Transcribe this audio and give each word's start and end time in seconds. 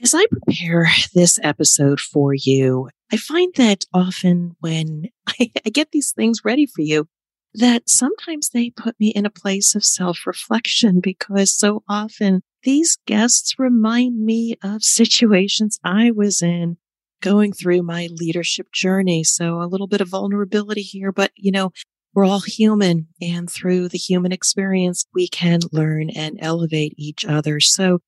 As 0.00 0.14
I 0.14 0.26
prepare 0.30 0.86
this 1.12 1.40
episode 1.42 1.98
for 1.98 2.32
you, 2.32 2.88
I 3.12 3.16
find 3.16 3.52
that 3.56 3.84
often 3.92 4.54
when 4.60 5.08
I, 5.26 5.50
I, 5.66 5.70
get 5.70 5.90
these 5.90 6.12
things 6.12 6.44
ready 6.44 6.66
for 6.66 6.82
you, 6.82 7.08
that 7.54 7.88
sometimes 7.88 8.50
they 8.50 8.70
put 8.70 8.94
me 9.00 9.08
in 9.08 9.26
a 9.26 9.30
place 9.30 9.74
of 9.74 9.84
self 9.84 10.24
reflection 10.24 11.00
because 11.02 11.56
so 11.56 11.82
often 11.88 12.42
these 12.62 12.98
guests 13.06 13.56
remind 13.58 14.24
me 14.24 14.54
of 14.62 14.84
situations 14.84 15.80
I 15.82 16.12
was 16.12 16.42
in 16.42 16.76
going 17.20 17.52
through 17.52 17.82
my 17.82 18.08
leadership 18.12 18.70
journey. 18.72 19.24
So 19.24 19.60
a 19.60 19.66
little 19.66 19.88
bit 19.88 20.00
of 20.00 20.08
vulnerability 20.08 20.82
here, 20.82 21.10
but 21.10 21.32
you 21.34 21.50
know, 21.50 21.72
we're 22.14 22.24
all 22.24 22.40
human 22.40 23.08
and 23.20 23.50
through 23.50 23.88
the 23.88 23.98
human 23.98 24.30
experience, 24.30 25.06
we 25.12 25.26
can 25.26 25.60
learn 25.72 26.10
and 26.10 26.38
elevate 26.40 26.94
each 26.96 27.24
other. 27.24 27.58
So 27.58 27.98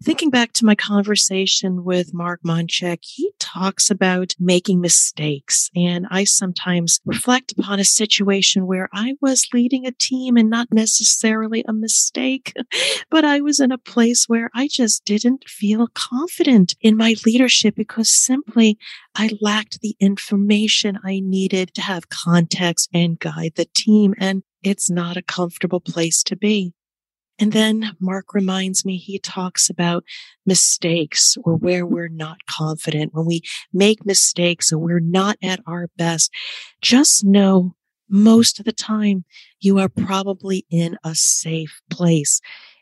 Thinking 0.00 0.30
back 0.30 0.52
to 0.52 0.64
my 0.64 0.76
conversation 0.76 1.82
with 1.84 2.14
Mark 2.14 2.40
Monchek, 2.44 3.00
he 3.02 3.32
talks 3.40 3.90
about 3.90 4.32
making 4.38 4.80
mistakes. 4.80 5.70
And 5.74 6.06
I 6.08 6.22
sometimes 6.22 7.00
reflect 7.04 7.52
upon 7.58 7.80
a 7.80 7.84
situation 7.84 8.68
where 8.68 8.88
I 8.92 9.14
was 9.20 9.48
leading 9.52 9.86
a 9.86 9.92
team 9.92 10.36
and 10.36 10.48
not 10.48 10.68
necessarily 10.72 11.64
a 11.66 11.72
mistake, 11.72 12.54
but 13.10 13.24
I 13.24 13.40
was 13.40 13.58
in 13.58 13.72
a 13.72 13.78
place 13.78 14.26
where 14.28 14.50
I 14.54 14.68
just 14.68 15.04
didn't 15.04 15.48
feel 15.48 15.88
confident 15.94 16.76
in 16.80 16.96
my 16.96 17.16
leadership 17.26 17.74
because 17.74 18.08
simply 18.08 18.78
I 19.16 19.30
lacked 19.40 19.80
the 19.80 19.96
information 19.98 21.00
I 21.04 21.18
needed 21.18 21.74
to 21.74 21.82
have 21.82 22.08
context 22.08 22.88
and 22.94 23.18
guide 23.18 23.54
the 23.56 23.66
team. 23.74 24.14
And 24.18 24.44
it's 24.62 24.88
not 24.88 25.16
a 25.16 25.22
comfortable 25.22 25.80
place 25.80 26.22
to 26.24 26.36
be. 26.36 26.72
And 27.38 27.52
then 27.52 27.92
Mark 28.00 28.34
reminds 28.34 28.84
me, 28.84 28.96
he 28.96 29.18
talks 29.18 29.70
about 29.70 30.04
mistakes 30.44 31.36
or 31.44 31.54
where 31.54 31.86
we're 31.86 32.08
not 32.08 32.38
confident. 32.46 33.14
When 33.14 33.26
we 33.26 33.42
make 33.72 34.04
mistakes 34.04 34.72
or 34.72 34.78
we're 34.78 35.00
not 35.00 35.36
at 35.42 35.60
our 35.66 35.88
best, 35.96 36.32
just 36.82 37.24
know 37.24 37.74
most 38.08 38.58
of 38.58 38.64
the 38.64 38.72
time 38.72 39.24
you 39.60 39.78
are 39.78 39.88
probably 39.88 40.66
in 40.70 40.96
a 41.04 41.14
safe 41.14 41.80
place. 41.90 42.40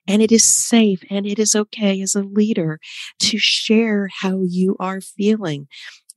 And 0.08 0.22
it 0.22 0.30
is 0.30 0.44
safe 0.44 1.02
and 1.10 1.26
it 1.26 1.38
is 1.38 1.56
okay 1.56 2.00
as 2.00 2.14
a 2.14 2.22
leader 2.22 2.78
to 3.20 3.38
share 3.38 4.08
how 4.20 4.42
you 4.42 4.76
are 4.78 5.00
feeling 5.00 5.66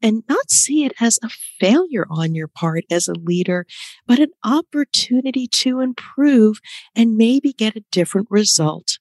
and 0.01 0.23
not 0.27 0.49
see 0.49 0.85
it 0.85 0.93
as 0.99 1.19
a 1.23 1.29
failure 1.59 2.05
on 2.09 2.35
your 2.35 2.47
part 2.47 2.85
as 2.91 3.07
a 3.07 3.13
leader, 3.13 3.65
but 4.07 4.19
an 4.19 4.31
opportunity 4.43 5.47
to 5.47 5.79
improve 5.79 6.59
and 6.95 7.17
maybe 7.17 7.53
get 7.53 7.75
a 7.75 7.83
different 7.91 8.27
result. 8.29 8.99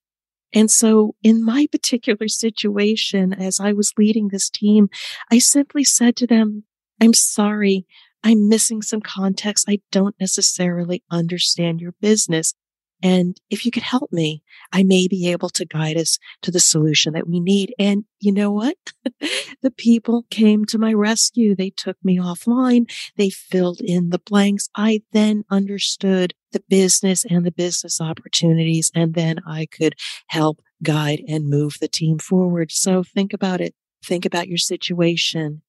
And 0.55 0.71
so 0.71 1.15
in 1.23 1.45
my 1.45 1.67
particular 1.71 2.29
situation, 2.29 3.35
as 3.35 3.61
I 3.61 3.73
was 3.73 3.93
leading 3.99 4.29
this 4.29 4.49
team, 4.49 4.89
I 5.31 5.39
simply 5.39 5.85
said 5.85 6.17
to 6.17 6.27
them, 6.27 6.65
I'm 7.01 7.15
sorry. 7.15 7.87
I'm 8.25 8.49
missing 8.49 8.83
some 8.83 9.01
context. 9.01 9.67
I 9.69 9.81
don't 9.93 10.17
necessarily 10.19 11.03
understand 11.11 11.81
your 11.81 11.95
business. 12.01 12.55
And 13.03 13.41
if 13.49 13.65
you 13.65 13.71
could 13.71 13.85
help 13.85 14.13
me, 14.13 14.43
I 14.73 14.83
may 14.83 15.07
be 15.07 15.31
able 15.31 15.51
to 15.51 15.65
guide 15.65 15.97
us 15.97 16.19
to 16.43 16.51
the 16.51 16.61
solution 16.61 17.13
that 17.13 17.29
we 17.29 17.39
need. 17.39 17.75
And 17.79 18.05
you 18.21 18.33
know 18.33 18.51
what? 18.51 18.77
the 19.63 19.71
people 19.71 20.27
came 20.31 20.65
to 20.67 20.79
my 20.79 20.93
rescue. 20.93 21.55
They 21.55 21.71
took 21.71 21.97
me 22.03 22.19
offline. 22.19 22.91
They 23.17 23.31
filled 23.31 23.81
in 23.81 24.11
the 24.11 24.19
blanks. 24.19 24.69
I 24.75 25.03
then 25.13 25.45
understood 25.51 26.35
the 26.53 26.63
business 26.69 27.25
and 27.25 27.47
the 27.47 27.53
business 27.53 28.01
opportunities. 28.01 28.91
And 28.95 29.15
then 29.15 29.39
I 29.47 29.67
could 29.67 29.95
help 30.27 30.61
guide 30.83 31.23
and 31.29 31.49
move 31.49 31.77
the 31.81 31.89
team 31.89 32.19
forward. 32.19 32.73
So 32.73 33.05
think 33.05 33.33
about 33.33 33.61
it. 33.61 33.75
Think 34.05 34.25
about 34.25 34.49
your 34.49 34.59
situation. 34.59 35.63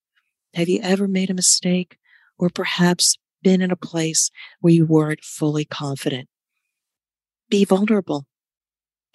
Have 0.56 0.70
you 0.70 0.80
ever 0.82 1.08
made 1.08 1.30
a 1.30 1.36
mistake 1.36 1.98
or 2.40 2.50
perhaps 2.50 3.18
been 3.44 3.62
in 3.62 3.72
a 3.72 3.76
place 3.76 4.32
where 4.62 4.74
you 4.74 4.86
weren't 4.86 5.24
fully 5.24 5.66
confident? 5.66 6.28
Be 7.50 7.66
vulnerable. 7.66 8.26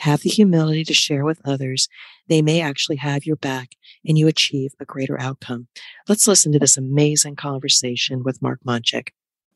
Have 0.00 0.22
the 0.22 0.31
humility 0.31 0.83
to 0.84 0.95
share 0.95 1.25
with 1.25 1.41
others. 1.45 1.89
They 2.28 2.43
may 2.43 2.61
actually 2.61 2.97
have 2.97 3.25
your 3.25 3.37
back 3.37 3.71
and 4.05 4.19
you 4.19 4.27
achieve 4.27 4.72
a 4.81 4.84
greater 4.84 5.21
outcome. 5.21 5.69
Let's 6.09 6.27
listen 6.27 6.50
to 6.53 6.59
this 6.59 6.77
amazing 6.77 7.37
conversation 7.37 8.25
with 8.25 8.43
Mark 8.43 8.59
Monchek. 8.67 9.11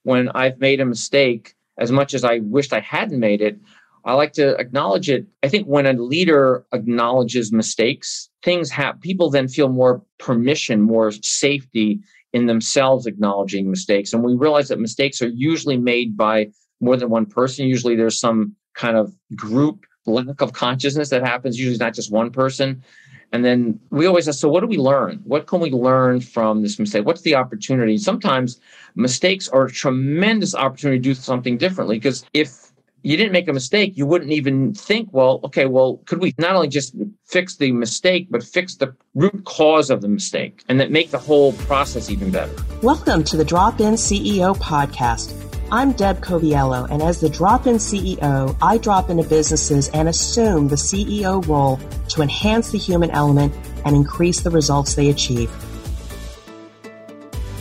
When 0.05 0.29
I've 0.31 0.61
made 0.61 0.81
a 0.81 0.85
mistake, 0.85 1.55
as 1.77 1.91
much 1.91 2.15
as 2.15 2.23
I 2.23 2.39
wished 2.39 2.73
I 2.73 2.79
hadn't 2.79 3.19
made 3.19 3.43
it, 3.43 3.59
I 4.05 4.15
like 4.15 4.33
to 4.35 4.57
acknowledge 4.59 5.11
it. 5.11 5.27
I 5.43 5.49
think 5.49 5.67
when 5.67 5.85
a 5.85 5.93
leader 5.93 6.65
acknowledges 6.73 7.53
mistakes, 7.53 8.31
things 8.45 8.71
happen. 8.71 9.01
people 9.01 9.29
then 9.29 9.49
feel 9.49 9.69
more 9.69 10.03
permission, 10.19 10.83
more 10.83 11.11
safety 11.11 12.01
in 12.33 12.47
themselves 12.47 13.07
acknowledging 13.07 13.69
mistakes. 13.69 14.13
And 14.13 14.23
we 14.23 14.35
realize 14.35 14.69
that 14.69 14.79
mistakes 14.79 15.21
are 15.21 15.29
usually 15.29 15.79
made 15.79 16.17
by 16.17 16.49
more 16.81 16.97
than 16.97 17.11
one 17.11 17.27
person. 17.27 17.67
Usually 17.67 17.97
there's 17.97 18.21
some 18.21 18.55
kind 18.79 18.97
of 18.97 19.15
group 19.37 19.85
lack 20.07 20.41
of 20.41 20.55
consciousness 20.55 21.11
that 21.11 21.23
happens. 21.23 21.59
Usually, 21.59 21.77
not 21.77 21.93
just 21.93 22.11
one 22.11 22.31
person. 22.31 22.83
And 23.31 23.45
then 23.45 23.79
we 23.91 24.07
always 24.07 24.27
ask, 24.27 24.39
so 24.41 24.49
what 24.49 24.61
do 24.61 24.67
we 24.67 24.79
learn? 24.79 25.21
What 25.25 25.47
can 25.47 25.61
we 25.61 25.71
learn 25.71 26.21
from 26.21 26.63
this 26.63 26.79
mistake? 26.79 27.05
What's 27.05 27.21
the 27.21 27.35
opportunity? 27.35 27.99
Sometimes 27.99 28.59
mistakes 28.95 29.49
are 29.49 29.65
a 29.65 29.71
tremendous 29.71 30.55
opportunity 30.55 30.99
to 30.99 31.03
do 31.03 31.15
something 31.15 31.59
differently 31.59 31.97
because 31.97 32.25
if 32.33 32.73
you 33.03 33.19
didn't 33.19 33.33
make 33.33 33.47
a 33.47 33.53
mistake, 33.53 33.99
you 33.99 34.07
wouldn't 34.07 34.33
even 34.33 34.73
think, 34.73 35.11
well, 35.13 35.41
okay, 35.45 35.67
well, 35.67 36.01
could 36.07 36.21
we 36.21 36.35
not 36.39 36.57
only 36.57 36.69
just 36.69 36.95
fix 37.27 37.57
the 37.57 37.71
mistake, 37.71 38.29
but 38.31 38.43
fix 38.43 38.77
the 38.77 38.95
root 39.15 39.45
cause 39.45 39.91
of 39.91 40.01
the 40.01 40.09
mistake 40.09 40.63
and 40.69 40.81
that 40.81 40.91
make 40.91 41.11
the 41.11 41.19
whole 41.19 41.53
process 41.53 42.11
even 42.11 42.31
better? 42.31 42.53
Welcome 42.83 43.25
to 43.25 43.37
the 43.37 43.45
Drop 43.45 43.81
In 43.81 43.95
CEO 43.95 44.57
podcast 44.57 45.48
I'm 45.71 45.93
Deb 45.93 46.23
Coviello, 46.23 46.89
and 46.91 47.03
as 47.03 47.21
the 47.21 47.29
drop 47.29 47.67
in 47.67 47.75
CEO, 47.75 48.57
I 48.63 48.79
drop 48.79 49.11
into 49.11 49.23
businesses 49.23 49.91
and 49.91 50.09
assume 50.09 50.69
the 50.69 50.77
CEO 50.77 51.47
role 51.47 51.79
to 52.09 52.23
enhance 52.23 52.71
the 52.71 52.79
human 52.79 53.11
element 53.11 53.55
and 53.85 53.95
increase 53.95 54.41
the 54.41 54.49
results 54.49 54.95
they 54.95 55.11
achieve. 55.11 55.51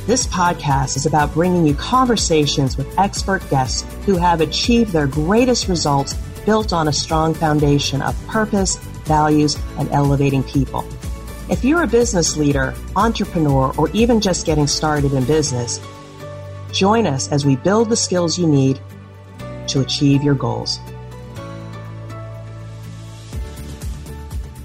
This 0.05 0.25
podcast 0.25 0.95
is 0.95 1.05
about 1.05 1.33
bringing 1.33 1.67
you 1.67 1.73
conversations 1.73 2.77
with 2.77 2.97
expert 2.97 3.47
guests 3.49 3.81
who 4.05 4.15
have 4.15 4.39
achieved 4.39 4.93
their 4.93 5.07
greatest 5.07 5.67
results 5.67 6.13
built 6.45 6.71
on 6.71 6.87
a 6.87 6.93
strong 6.93 7.33
foundation 7.33 8.01
of 8.01 8.15
purpose, 8.27 8.77
values, 9.03 9.57
and 9.77 9.91
elevating 9.91 10.43
people. 10.43 10.87
If 11.49 11.65
you're 11.65 11.83
a 11.83 11.87
business 11.87 12.37
leader, 12.37 12.73
entrepreneur, 12.95 13.73
or 13.77 13.89
even 13.89 14.21
just 14.21 14.45
getting 14.45 14.67
started 14.67 15.11
in 15.11 15.25
business, 15.25 15.81
Join 16.77 17.07
us 17.07 17.27
as 17.31 17.43
we 17.43 17.55
build 17.55 17.89
the 17.89 17.95
skills 17.95 18.37
you 18.37 18.45
need 18.45 18.79
to 19.65 19.81
achieve 19.81 20.21
your 20.21 20.35
goals. 20.35 20.77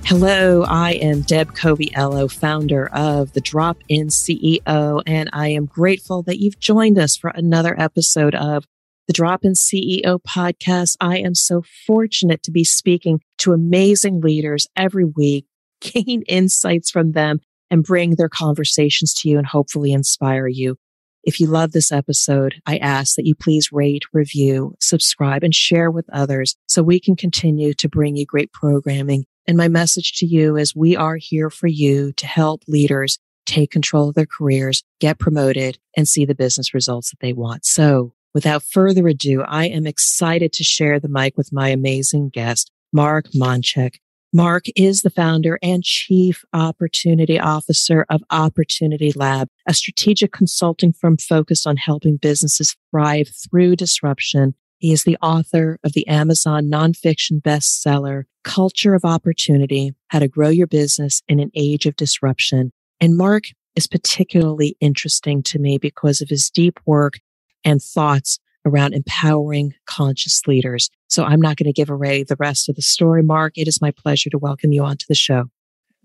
Hello, 0.05 0.63
I 0.69 0.93
am 1.01 1.23
Deb 1.23 1.55
Coviello, 1.55 2.31
founder 2.31 2.89
of 2.89 3.33
the 3.33 3.41
Drop 3.41 3.79
In 3.89 4.09
CEO, 4.09 5.03
and 5.07 5.31
I 5.33 5.49
am 5.49 5.65
grateful 5.65 6.23
that 6.25 6.39
you've 6.39 6.61
joined 6.61 6.99
us 6.99 7.17
for 7.17 7.31
another 7.31 7.75
episode 7.81 8.35
of 8.35 8.67
the 9.07 9.15
Drop 9.15 9.43
In 9.43 9.55
CEO 9.55 10.19
podcast. 10.21 10.99
I 11.01 11.17
am 11.17 11.35
so 11.35 11.63
fortunate 11.87 12.43
to 12.43 12.51
be 12.51 12.63
speaking 12.63 13.23
to 13.39 13.55
amazing 13.55 14.21
leaders 14.21 14.67
every 14.77 15.07
week, 15.07 15.47
gain 15.81 16.25
insights 16.29 16.91
from 16.91 17.13
them, 17.13 17.41
and 17.71 17.83
bring 17.83 18.17
their 18.17 18.29
conversations 18.29 19.15
to 19.15 19.31
you 19.31 19.39
and 19.39 19.47
hopefully 19.47 19.93
inspire 19.93 20.47
you. 20.47 20.77
If 21.25 21.39
you 21.39 21.47
love 21.47 21.71
this 21.71 21.93
episode, 21.93 22.61
I 22.67 22.79
ask 22.79 23.15
that 23.15 23.27
you 23.27 23.35
please 23.37 23.71
rate, 23.71 24.03
review, 24.13 24.75
subscribe, 24.81 25.45
and 25.45 25.55
share 25.55 25.91
with 25.91 26.09
others 26.13 26.57
so 26.67 26.83
we 26.83 26.99
can 26.99 27.15
continue 27.15 27.75
to 27.75 27.89
bring 27.89 28.17
you 28.17 28.27
great 28.27 28.53
programming. 28.53 29.25
And 29.47 29.57
my 29.57 29.69
message 29.69 30.15
to 30.19 30.27
you 30.27 30.57
is 30.57 30.75
we 30.75 30.97
are 30.97 31.17
here 31.17 31.49
for 31.49 31.69
you 31.69 32.13
to 32.15 32.27
help 32.27 32.63
leaders 32.67 33.19
take 33.47 33.71
control 33.71 34.09
of 34.09 34.15
their 34.15 34.27
careers, 34.27 34.83
get 35.01 35.19
promoted, 35.19 35.79
and 35.97 36.09
see 36.09 36.25
the 36.25 36.35
business 36.35 36.75
results 36.75 37.11
that 37.11 37.21
they 37.21 37.33
want. 37.33 37.65
So 37.65 38.15
without 38.35 38.63
further 38.63 39.07
ado, 39.07 39.43
I 39.43 39.67
am 39.67 39.87
excited 39.87 40.53
to 40.55 40.65
share 40.65 40.99
the 40.99 41.09
mic 41.09 41.37
with 41.37 41.53
my 41.53 41.69
amazing 41.69 42.31
guest, 42.31 42.71
Mark 42.93 43.27
Monchek. 43.35 43.97
Mark 44.35 44.65
is 44.77 45.03
the 45.03 45.11
founder 45.11 45.59
and 45.63 45.85
chief 45.85 46.43
opportunity 46.55 47.39
officer 47.39 48.07
of 48.09 48.23
Opportunity 48.31 49.13
Lab, 49.13 49.49
a 49.69 49.75
strategic 49.75 50.33
consulting 50.33 50.95
firm 50.95 51.19
focused 51.19 51.67
on 51.67 51.77
helping 51.77 52.17
businesses 52.17 52.75
thrive 52.91 53.29
through 53.29 53.77
disruption. 53.77 54.55
He 54.79 54.91
is 54.91 55.05
the 55.05 55.19
author 55.21 55.79
of 55.85 55.93
the 55.93 56.09
Amazon 56.09 56.71
nonfiction 56.71 57.43
bestseller, 57.43 58.23
Culture 58.43 58.95
of 58.95 59.05
Opportunity, 59.05 59.93
How 60.09 60.21
to 60.21 60.29
Grow 60.29 60.49
Your 60.49 60.67
Business 60.67 61.21
in 61.29 61.39
an 61.39 61.51
Age 61.55 61.85
of 61.85 61.97
Disruption. 61.97 62.73
And 63.03 63.19
Mark 63.19 63.45
is 63.77 63.87
particularly 63.87 64.79
interesting 64.81 65.43
to 65.43 65.59
me 65.59 65.77
because 65.77 66.23
of 66.23 66.31
his 66.31 66.49
deep 66.49 66.81
work 66.87 67.21
and 67.65 67.83
thoughts 67.83 68.39
around 68.65 68.95
empowering 68.95 69.75
conscious 69.87 70.47
leaders. 70.47 70.89
So 71.09 71.25
I'm 71.25 71.41
not 71.41 71.57
going 71.57 71.67
to 71.67 71.73
give 71.73 71.91
away 71.91 72.23
the 72.23 72.37
rest 72.39 72.69
of 72.69 72.77
the 72.77 72.83
story. 72.83 73.23
Mark, 73.23 73.55
it 73.57 73.69
is 73.69 73.81
my 73.81 73.91
pleasure 73.91 74.31
to 74.31 74.39
welcome 74.39 74.73
you 74.73 74.85
onto 74.85 75.05
the 75.09 75.15
show. 75.15 75.45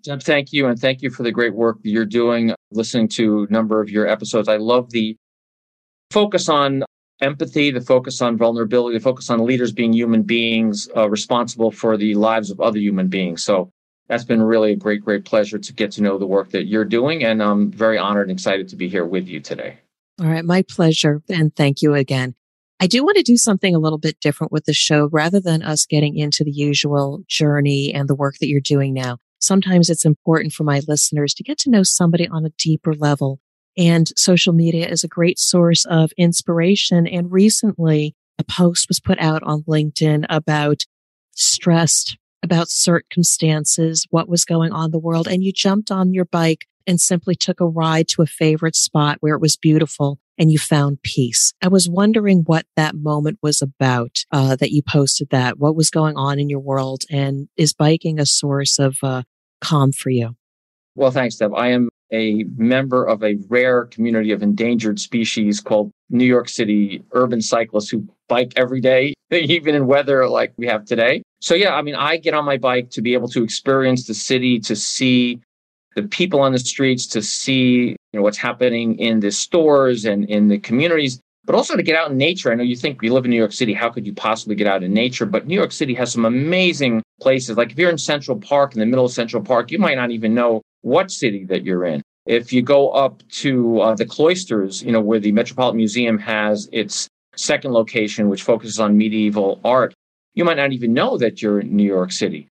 Deb, 0.03 0.21
thank 0.21 0.53
you. 0.53 0.67
And 0.67 0.79
thank 0.79 1.01
you 1.01 1.09
for 1.09 1.23
the 1.23 1.31
great 1.31 1.55
work 1.55 1.81
that 1.81 1.89
you're 1.89 2.05
doing, 2.05 2.53
listening 2.71 3.07
to 3.09 3.47
a 3.49 3.51
number 3.51 3.81
of 3.81 3.89
your 3.89 4.07
episodes. 4.07 4.47
I 4.47 4.57
love 4.57 4.91
the 4.91 5.17
focus 6.11 6.49
on 6.49 6.83
empathy, 7.21 7.71
the 7.71 7.81
focus 7.81 8.21
on 8.21 8.37
vulnerability, 8.37 8.97
the 8.97 9.03
focus 9.03 9.29
on 9.29 9.45
leaders 9.45 9.71
being 9.71 9.93
human 9.93 10.23
beings 10.23 10.87
uh, 10.95 11.09
responsible 11.09 11.71
for 11.71 11.97
the 11.97 12.15
lives 12.15 12.51
of 12.51 12.61
other 12.61 12.79
human 12.79 13.07
beings. 13.07 13.43
So 13.43 13.71
that's 14.07 14.23
been 14.23 14.41
really 14.41 14.71
a 14.71 14.75
great, 14.75 15.03
great 15.03 15.25
pleasure 15.25 15.59
to 15.59 15.73
get 15.73 15.91
to 15.93 16.03
know 16.03 16.17
the 16.17 16.27
work 16.27 16.51
that 16.51 16.67
you're 16.67 16.85
doing. 16.85 17.23
And 17.23 17.41
I'm 17.43 17.71
very 17.71 17.97
honored 17.97 18.29
and 18.29 18.37
excited 18.37 18.67
to 18.69 18.75
be 18.75 18.87
here 18.87 19.05
with 19.05 19.27
you 19.27 19.39
today. 19.39 19.79
All 20.19 20.27
right. 20.27 20.45
My 20.45 20.61
pleasure. 20.61 21.21
And 21.29 21.55
thank 21.55 21.81
you 21.81 21.93
again. 21.93 22.35
I 22.79 22.85
do 22.85 23.03
want 23.03 23.17
to 23.17 23.23
do 23.23 23.37
something 23.37 23.73
a 23.73 23.79
little 23.79 23.97
bit 23.97 24.19
different 24.19 24.51
with 24.51 24.65
the 24.65 24.73
show 24.73 25.09
rather 25.11 25.39
than 25.39 25.63
us 25.63 25.87
getting 25.87 26.15
into 26.15 26.43
the 26.43 26.51
usual 26.51 27.23
journey 27.27 27.91
and 27.91 28.07
the 28.07 28.15
work 28.15 28.35
that 28.39 28.47
you're 28.47 28.61
doing 28.61 28.93
now. 28.93 29.17
Sometimes 29.39 29.89
it's 29.89 30.05
important 30.05 30.53
for 30.53 30.63
my 30.63 30.81
listeners 30.87 31.33
to 31.35 31.43
get 31.43 31.57
to 31.59 31.71
know 31.71 31.81
somebody 31.81 32.27
on 32.27 32.45
a 32.45 32.51
deeper 32.57 32.93
level. 32.93 33.39
And 33.77 34.07
social 34.15 34.53
media 34.53 34.87
is 34.87 35.03
a 35.03 35.07
great 35.07 35.39
source 35.39 35.85
of 35.85 36.11
inspiration. 36.17 37.07
And 37.07 37.31
recently 37.31 38.15
a 38.37 38.43
post 38.43 38.87
was 38.87 38.99
put 38.99 39.19
out 39.19 39.41
on 39.43 39.63
LinkedIn 39.63 40.25
about 40.29 40.83
stressed 41.35 42.17
about 42.43 42.69
circumstances, 42.69 44.05
what 44.11 44.29
was 44.29 44.45
going 44.45 44.71
on 44.71 44.85
in 44.85 44.91
the 44.91 44.99
world. 44.99 45.27
And 45.27 45.43
you 45.43 45.51
jumped 45.51 45.89
on 45.89 46.13
your 46.13 46.25
bike 46.25 46.65
and 46.85 47.01
simply 47.01 47.35
took 47.35 47.59
a 47.59 47.67
ride 47.67 48.07
to 48.09 48.21
a 48.21 48.27
favorite 48.27 48.75
spot 48.75 49.17
where 49.19 49.33
it 49.33 49.41
was 49.41 49.57
beautiful 49.57 50.19
and 50.37 50.51
you 50.51 50.57
found 50.57 51.01
peace. 51.03 51.53
I 51.61 51.67
was 51.67 51.89
wondering 51.89 52.43
what 52.45 52.65
that 52.75 52.95
moment 52.95 53.39
was 53.41 53.61
about 53.61 54.23
uh, 54.31 54.55
that 54.57 54.71
you 54.71 54.81
posted 54.81 55.29
that. 55.31 55.59
What 55.59 55.75
was 55.75 55.89
going 55.89 56.15
on 56.15 56.39
in 56.39 56.49
your 56.49 56.59
world? 56.59 57.03
And 57.09 57.47
is 57.57 57.73
biking 57.73 58.19
a 58.19 58.25
source 58.25 58.79
of 58.79 58.97
uh, 59.03 59.23
calm 59.61 59.91
for 59.91 60.09
you? 60.09 60.35
Well, 60.95 61.11
thanks, 61.11 61.35
Deb. 61.35 61.53
I 61.53 61.69
am 61.69 61.89
a 62.11 62.45
member 62.55 63.05
of 63.05 63.23
a 63.23 63.37
rare 63.49 63.85
community 63.85 64.31
of 64.31 64.41
endangered 64.41 64.99
species 64.99 65.59
called 65.59 65.91
New 66.09 66.25
York 66.25 66.47
City 66.49 67.03
urban 67.11 67.41
cyclists 67.41 67.89
who 67.89 68.07
bike 68.29 68.53
every 68.55 68.81
day, 68.81 69.13
even 69.31 69.75
in 69.75 69.87
weather 69.87 70.27
like 70.27 70.53
we 70.57 70.67
have 70.67 70.85
today. 70.85 71.21
So, 71.41 71.53
yeah, 71.53 71.75
I 71.75 71.81
mean, 71.81 71.95
I 71.95 72.17
get 72.17 72.33
on 72.33 72.45
my 72.45 72.57
bike 72.57 72.89
to 72.91 73.01
be 73.01 73.13
able 73.13 73.27
to 73.29 73.43
experience 73.43 74.07
the 74.07 74.13
city, 74.13 74.59
to 74.61 74.75
see 74.75 75.41
the 75.95 76.03
people 76.03 76.39
on 76.39 76.53
the 76.53 76.59
streets, 76.59 77.05
to 77.07 77.21
see 77.21 77.96
know, 78.17 78.23
what's 78.23 78.37
happening 78.37 78.97
in 78.99 79.19
the 79.19 79.31
stores 79.31 80.05
and 80.05 80.29
in 80.29 80.47
the 80.47 80.59
communities, 80.59 81.21
but 81.45 81.55
also 81.55 81.75
to 81.75 81.83
get 81.83 81.95
out 81.95 82.11
in 82.11 82.17
nature. 82.17 82.51
I 82.51 82.55
know 82.55 82.63
you 82.63 82.75
think 82.75 83.01
you 83.01 83.13
live 83.13 83.25
in 83.25 83.31
New 83.31 83.37
York 83.37 83.53
City, 83.53 83.73
how 83.73 83.89
could 83.89 84.05
you 84.05 84.13
possibly 84.13 84.55
get 84.55 84.67
out 84.67 84.83
in 84.83 84.93
nature? 84.93 85.25
But 85.25 85.47
New 85.47 85.55
York 85.55 85.71
City 85.71 85.93
has 85.95 86.11
some 86.11 86.25
amazing 86.25 87.01
places. 87.21 87.57
Like 87.57 87.71
if 87.71 87.79
you're 87.79 87.89
in 87.89 87.97
Central 87.97 88.37
Park, 88.37 88.73
in 88.73 88.79
the 88.79 88.85
middle 88.85 89.05
of 89.05 89.11
Central 89.11 89.41
Park, 89.41 89.71
you 89.71 89.79
might 89.79 89.95
not 89.95 90.11
even 90.11 90.33
know 90.33 90.61
what 90.81 91.09
city 91.09 91.45
that 91.45 91.63
you're 91.63 91.85
in. 91.85 92.01
If 92.25 92.51
you 92.51 92.61
go 92.61 92.89
up 92.89 93.23
to 93.43 93.79
uh, 93.79 93.95
the 93.95 94.05
cloisters, 94.05 94.83
you 94.83 94.91
know, 94.91 94.99
where 94.99 95.19
the 95.19 95.31
Metropolitan 95.31 95.77
Museum 95.77 96.17
has 96.19 96.67
its 96.73 97.07
second 97.37 97.71
location, 97.71 98.27
which 98.27 98.43
focuses 98.43 98.79
on 98.79 98.97
medieval 98.97 99.61
art, 99.63 99.93
you 100.33 100.43
might 100.43 100.57
not 100.57 100.73
even 100.73 100.93
know 100.93 101.17
that 101.17 101.41
you're 101.41 101.61
in 101.61 101.75
New 101.75 101.85
York 101.85 102.11
City. 102.11 102.47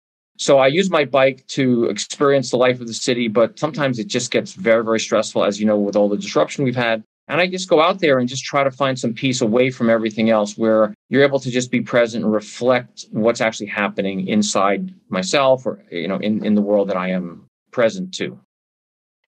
So 0.41 0.59
I 0.59 0.69
use 0.69 0.89
my 0.89 1.05
bike 1.05 1.47
to 1.49 1.85
experience 1.85 2.51
the 2.51 2.57
life 2.57 2.81
of 2.81 2.87
the 2.87 2.95
city, 2.95 3.29
but 3.29 3.59
sometimes 3.59 3.99
it 3.99 4.07
just 4.07 4.31
gets 4.31 4.55
very, 4.55 4.83
very 4.83 4.99
stressful, 4.99 5.45
as 5.45 5.61
you 5.61 5.67
know, 5.67 5.79
with 5.79 5.97
all 5.97 6.09
the 6.09 6.17
disruption 6.17 6.65
we've 6.65 6.75
had. 6.75 7.05
And 7.29 7.43
I 7.43 7.47
just 7.47 7.69
go 7.69 7.83
out 7.83 8.01
there 8.01 8.19
and 8.19 8.27
just 8.27 8.43
try 8.43 8.65
to 8.65 8.71
find 8.71 8.99
some 8.99 9.13
peace 9.13 9.43
away 9.43 9.71
from 9.71 9.91
everything 9.91 10.31
else 10.31 10.57
where 10.57 10.95
you're 11.11 11.23
able 11.23 11.41
to 11.41 11.51
just 11.51 11.71
be 11.71 11.83
present 11.83 12.25
and 12.25 12.33
reflect 12.33 13.05
what's 13.11 13.43
actually 13.43 13.67
happening 13.67 14.27
inside 14.29 14.95
myself 15.11 15.67
or, 15.67 15.85
you 15.91 16.09
know, 16.09 16.17
in, 16.17 16.43
in 16.43 16.55
the 16.55 16.63
world 16.63 16.89
that 16.89 16.97
I 16.97 17.11
am 17.11 17.47
present 17.71 18.15
to. 18.15 18.41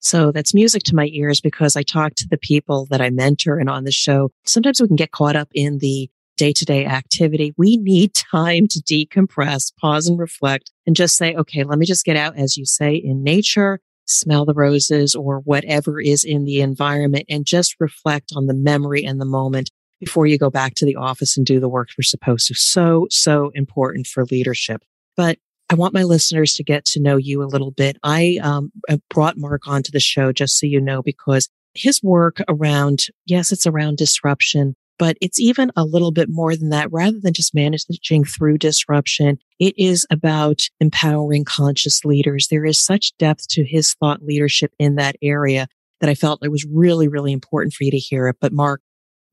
So 0.01 0.33
that's 0.33 0.55
music 0.55 0.83
to 0.85 0.97
my 0.97 1.11
ears 1.13 1.43
because 1.43 1.77
I 1.77 1.83
talk 1.83 2.15
to 2.17 2.29
the 2.29 2.39
people 2.39 2.87
that 2.87 3.03
I 3.03 3.11
mentor 3.11 3.59
and 3.59 3.69
on 3.69 3.85
the 3.85 3.93
show. 3.93 4.31
Sometimes 4.47 4.81
we 4.81 4.89
can 4.89 4.97
get 4.97 5.13
caught 5.13 5.37
up 5.37 5.51
in 5.55 5.79
the 5.79 6.09
day 6.37 6.53
to 6.53 6.65
day 6.65 6.87
activity. 6.87 7.53
We 7.57 7.77
need 7.77 8.15
time 8.15 8.67
to 8.69 8.81
decompress, 8.81 9.73
pause 9.81 10.09
and 10.09 10.19
reflect 10.19 10.71
and 10.87 10.97
just 10.97 11.17
say, 11.17 11.35
okay, 11.35 11.65
let 11.65 11.79
me 11.79 11.87
just 11.87 12.05
get 12.05 12.17
out, 12.17 12.37
as 12.37 12.57
you 12.57 12.65
say, 12.65 12.95
in 12.95 13.23
nature, 13.23 13.81
smell 14.07 14.45
the 14.45 14.55
roses 14.55 15.15
or 15.15 15.41
whatever 15.41 16.01
is 16.01 16.25
in 16.25 16.45
the 16.45 16.61
environment 16.61 17.25
and 17.29 17.45
just 17.45 17.77
reflect 17.79 18.33
on 18.35 18.47
the 18.47 18.55
memory 18.55 19.05
and 19.05 19.21
the 19.21 19.27
moment 19.27 19.71
before 20.01 20.27
you 20.27 20.37
go 20.37 20.51
back 20.51 20.75
to 20.75 20.85
the 20.85 20.97
office 20.97 21.37
and 21.37 21.47
do 21.47 21.61
the 21.61 21.69
work 21.69 21.89
we're 21.97 22.03
supposed 22.03 22.49
to. 22.49 22.55
So, 22.55 23.07
so 23.11 23.53
important 23.55 24.07
for 24.07 24.25
leadership. 24.25 24.83
But 25.17 25.39
I 25.71 25.75
want 25.75 25.95
my 25.95 26.03
listeners 26.03 26.55
to 26.55 26.65
get 26.65 26.85
to 26.87 27.01
know 27.01 27.17
you 27.17 27.43
a 27.43 27.45
little 27.45 27.71
bit. 27.71 27.97
I 28.03 28.39
um, 28.43 28.73
brought 29.09 29.39
Mark 29.39 29.69
onto 29.69 29.93
the 29.93 30.01
show 30.01 30.33
just 30.33 30.59
so 30.59 30.67
you 30.67 30.81
know, 30.81 31.03
because 31.03 31.49
his 31.75 32.03
work 32.03 32.41
around, 32.49 33.07
yes, 33.27 33.53
it's 33.53 33.67
around 33.67 33.97
disruption, 33.97 34.75
but 35.03 35.19
it's 35.21 35.41
even 35.41 35.73
a 35.75 35.85
little 35.85 36.13
bit 36.13 36.29
more 36.29 36.55
than 36.55 36.69
that. 36.69 36.87
Rather 36.93 37.19
than 37.19 37.33
just 37.33 37.57
managing 37.57 38.25
through 38.25 38.57
disruption, 38.57 39.37
it 39.59 39.77
is 39.77 40.07
about 40.11 40.61
empowering 40.79 41.45
conscious 41.45 42.05
leaders. 42.05 42.47
There 42.47 42.65
is 42.65 42.79
such 42.79 43.13
depth 43.19 43.49
to 43.49 43.65
his 43.65 43.95
thought 43.95 44.23
leadership 44.23 44.73
in 44.79 44.95
that 44.95 45.17
area 45.21 45.67
that 46.01 46.09
I 46.09 46.15
felt 46.15 46.45
it 46.45 46.53
was 46.53 46.65
really, 46.73 47.09
really 47.09 47.33
important 47.33 47.75
for 47.75 47.83
you 47.83 47.91
to 47.91 47.99
hear 47.99 48.29
it. 48.29 48.37
But 48.41 48.53
Mark, 48.53 48.81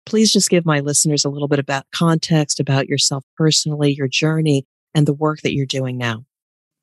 please 0.07 0.33
just 0.33 0.49
give 0.49 0.65
my 0.65 0.79
listeners 0.79 1.23
a 1.23 1.29
little 1.29 1.47
bit 1.47 1.59
about 1.59 1.85
context 1.93 2.59
about 2.59 2.87
yourself 2.87 3.23
personally, 3.37 3.93
your 3.93 4.07
journey, 4.07 4.65
and 4.95 5.05
the 5.05 5.13
work 5.13 5.41
that 5.41 5.53
you're 5.53 5.67
doing 5.67 5.99
now. 5.99 6.25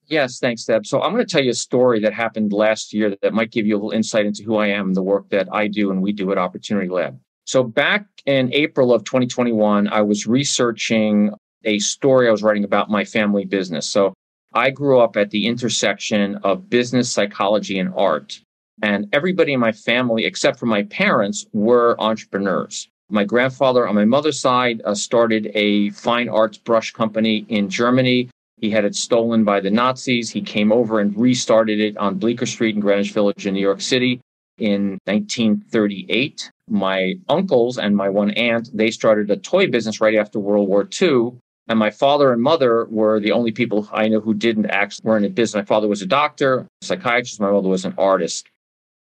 Yes, 0.06 0.38
thanks, 0.38 0.64
Deb. 0.64 0.86
So 0.86 1.02
I'm 1.02 1.12
going 1.12 1.26
to 1.26 1.28
tell 1.28 1.42
you 1.42 1.50
a 1.50 1.54
story 1.54 1.98
that 2.02 2.12
happened 2.12 2.52
last 2.52 2.94
year 2.94 3.16
that 3.20 3.34
might 3.34 3.50
give 3.50 3.66
you 3.66 3.74
a 3.74 3.78
little 3.78 3.90
insight 3.90 4.26
into 4.26 4.44
who 4.44 4.54
I 4.54 4.68
am 4.68 4.86
and 4.86 4.96
the 4.96 5.02
work 5.02 5.30
that 5.30 5.48
I 5.50 5.66
do 5.66 5.90
and 5.90 6.00
we 6.00 6.12
do 6.12 6.30
at 6.30 6.38
Opportunity 6.38 6.88
Lab. 6.88 7.18
So 7.46 7.62
back 7.62 8.06
in 8.26 8.52
April 8.52 8.92
of 8.92 9.04
2021, 9.04 9.88
I 9.88 10.02
was 10.02 10.26
researching 10.26 11.30
a 11.64 11.78
story 11.78 12.28
I 12.28 12.32
was 12.32 12.42
writing 12.42 12.64
about 12.64 12.90
my 12.90 13.04
family 13.04 13.44
business. 13.44 13.88
So 13.88 14.14
I 14.52 14.70
grew 14.70 15.00
up 15.00 15.16
at 15.16 15.30
the 15.30 15.46
intersection 15.46 16.36
of 16.42 16.68
business, 16.68 17.10
psychology, 17.10 17.78
and 17.78 17.92
art. 17.96 18.40
And 18.82 19.08
everybody 19.12 19.52
in 19.52 19.60
my 19.60 19.72
family, 19.72 20.24
except 20.24 20.58
for 20.58 20.66
my 20.66 20.82
parents, 20.84 21.46
were 21.52 21.96
entrepreneurs. 22.00 22.88
My 23.10 23.24
grandfather 23.24 23.86
on 23.86 23.94
my 23.94 24.04
mother's 24.04 24.40
side 24.40 24.82
uh, 24.84 24.94
started 24.94 25.50
a 25.54 25.90
fine 25.90 26.28
arts 26.28 26.58
brush 26.58 26.92
company 26.92 27.46
in 27.48 27.70
Germany 27.70 28.28
he 28.58 28.70
had 28.70 28.86
it 28.86 28.94
stolen 28.94 29.44
by 29.44 29.60
the 29.60 29.70
Nazis. 29.70 30.30
He 30.30 30.40
came 30.40 30.72
over 30.72 31.00
and 31.00 31.16
restarted 31.16 31.78
it 31.78 31.96
on 31.98 32.18
Bleecker 32.18 32.46
Street 32.46 32.74
in 32.74 32.80
Greenwich 32.80 33.12
Village 33.12 33.46
in 33.46 33.52
New 33.52 33.60
York 33.60 33.82
City 33.82 34.20
in 34.58 34.98
1938. 35.04 36.50
My 36.68 37.14
uncles 37.28 37.78
and 37.78 37.96
my 37.96 38.08
one 38.08 38.30
aunt, 38.32 38.70
they 38.74 38.90
started 38.90 39.30
a 39.30 39.36
toy 39.36 39.68
business 39.68 40.00
right 40.00 40.16
after 40.16 40.38
World 40.38 40.68
War 40.68 40.88
II. 41.00 41.32
And 41.68 41.78
my 41.78 41.90
father 41.90 42.32
and 42.32 42.42
mother 42.42 42.86
were 42.86 43.18
the 43.18 43.32
only 43.32 43.50
people 43.50 43.88
I 43.92 44.08
know 44.08 44.20
who 44.20 44.34
didn't 44.34 44.66
actually 44.66 45.08
were 45.08 45.16
in 45.16 45.24
a 45.24 45.28
business. 45.28 45.62
My 45.62 45.64
father 45.64 45.88
was 45.88 46.02
a 46.02 46.06
doctor, 46.06 46.68
a 46.82 46.84
psychiatrist. 46.84 47.40
My 47.40 47.50
mother 47.50 47.68
was 47.68 47.84
an 47.84 47.94
artist. 47.98 48.48